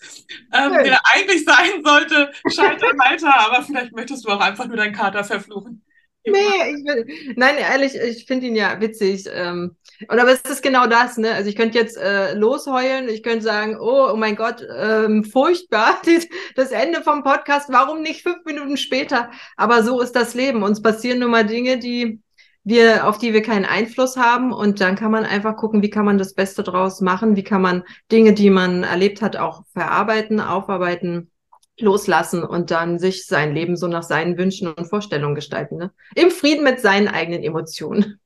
ähm, 0.53 0.73
der 0.83 0.99
eigentlich 1.11 1.43
sein 1.43 1.83
sollte, 1.83 2.31
scheiter 2.53 2.87
weiter, 2.97 3.33
aber 3.33 3.63
vielleicht 3.63 3.93
möchtest 3.93 4.25
du 4.25 4.29
auch 4.29 4.39
einfach 4.39 4.67
nur 4.67 4.77
deinen 4.77 4.93
Kater 4.93 5.23
verfluchen. 5.23 5.83
Nee, 6.23 6.37
ich 6.69 6.85
will, 6.85 7.33
nein, 7.35 7.57
ehrlich, 7.57 7.95
ich 7.95 8.25
finde 8.25 8.47
ihn 8.47 8.55
ja 8.55 8.79
witzig. 8.79 9.25
Ähm, 9.31 9.75
und 10.09 10.19
aber 10.19 10.31
es 10.31 10.41
ist 10.41 10.63
genau 10.63 10.87
das, 10.87 11.17
ne? 11.17 11.33
Also 11.33 11.49
ich 11.49 11.55
könnte 11.55 11.77
jetzt 11.77 11.97
äh, 11.97 12.33
losheulen, 12.33 13.09
ich 13.09 13.23
könnte 13.23 13.43
sagen, 13.43 13.77
oh, 13.79 14.09
oh 14.11 14.15
mein 14.15 14.35
Gott, 14.35 14.65
ähm, 14.77 15.23
furchtbar, 15.23 16.01
das 16.55 16.71
Ende 16.71 17.01
vom 17.01 17.23
Podcast, 17.23 17.69
warum 17.71 18.01
nicht 18.01 18.23
fünf 18.23 18.43
Minuten 18.45 18.77
später? 18.77 19.29
Aber 19.57 19.83
so 19.83 20.01
ist 20.01 20.15
das 20.15 20.33
Leben. 20.33 20.63
Uns 20.63 20.81
passieren 20.81 21.19
nun 21.19 21.31
mal 21.31 21.45
Dinge, 21.45 21.77
die 21.77 22.21
wir, 22.63 23.07
auf 23.07 23.17
die 23.17 23.33
wir 23.33 23.41
keinen 23.41 23.65
Einfluss 23.65 24.17
haben. 24.17 24.51
Und 24.51 24.81
dann 24.81 24.95
kann 24.95 25.11
man 25.11 25.23
einfach 25.23 25.55
gucken, 25.55 25.81
wie 25.81 25.89
kann 25.89 26.05
man 26.05 26.17
das 26.17 26.33
Beste 26.33 26.63
draus 26.63 26.99
machen, 26.99 27.35
wie 27.35 27.43
kann 27.43 27.61
man 27.61 27.83
Dinge, 28.11 28.33
die 28.33 28.49
man 28.49 28.83
erlebt 28.83 29.21
hat, 29.21 29.37
auch 29.37 29.63
verarbeiten, 29.73 30.41
aufarbeiten 30.41 31.31
loslassen 31.77 32.43
und 32.43 32.71
dann 32.71 32.99
sich 32.99 33.25
sein 33.25 33.53
Leben 33.53 33.75
so 33.75 33.87
nach 33.87 34.03
seinen 34.03 34.37
Wünschen 34.37 34.67
und 34.67 34.87
Vorstellungen 34.87 35.35
gestalten. 35.35 35.77
Ne? 35.77 35.91
Im 36.15 36.31
Frieden 36.31 36.63
mit 36.63 36.79
seinen 36.79 37.07
eigenen 37.07 37.43
Emotionen. 37.43 38.19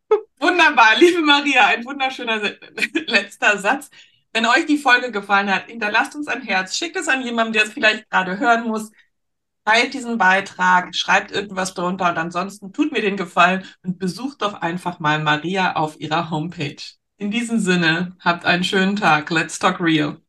Wunderbar, 0.70 1.00
liebe 1.00 1.22
Maria, 1.22 1.66
ein 1.66 1.84
wunderschöner 1.84 2.42
letzter 3.08 3.58
Satz. 3.58 3.90
Wenn 4.34 4.46
euch 4.46 4.68
die 4.68 4.78
Folge 4.78 5.12
gefallen 5.12 5.52
hat, 5.52 5.66
hinterlasst 5.66 6.16
uns 6.16 6.28
ein 6.28 6.44
Herz, 6.44 6.78
schickt 6.78 6.96
es 6.96 7.08
an 7.08 7.24
jemanden, 7.24 7.54
der 7.54 7.64
es 7.64 7.74
vielleicht 7.74 8.08
gerade 8.12 8.38
hören 8.38 8.68
muss, 8.68 8.92
teilt 9.66 9.96
diesen 9.96 10.20
Beitrag, 10.20 10.96
schreibt 10.96 11.32
irgendwas 11.32 11.74
drunter 11.74 12.10
und 12.12 12.20
ansonsten 12.20 12.72
tut 12.72 12.92
mir 12.92 13.02
den 13.02 13.18
Gefallen 13.18 13.66
und 13.82 13.98
besucht 13.98 14.44
doch 14.44 14.54
einfach 14.62 15.00
mal 15.00 15.18
Maria 15.24 15.76
auf 15.76 16.00
ihrer 16.00 16.30
Homepage. 16.30 16.78
In 17.18 17.32
diesem 17.32 17.60
Sinne, 17.60 18.16
habt 18.20 18.46
einen 18.46 18.64
schönen 18.64 18.96
Tag. 18.96 19.32
Let's 19.32 19.58
talk 19.58 19.80
real. 19.80 20.22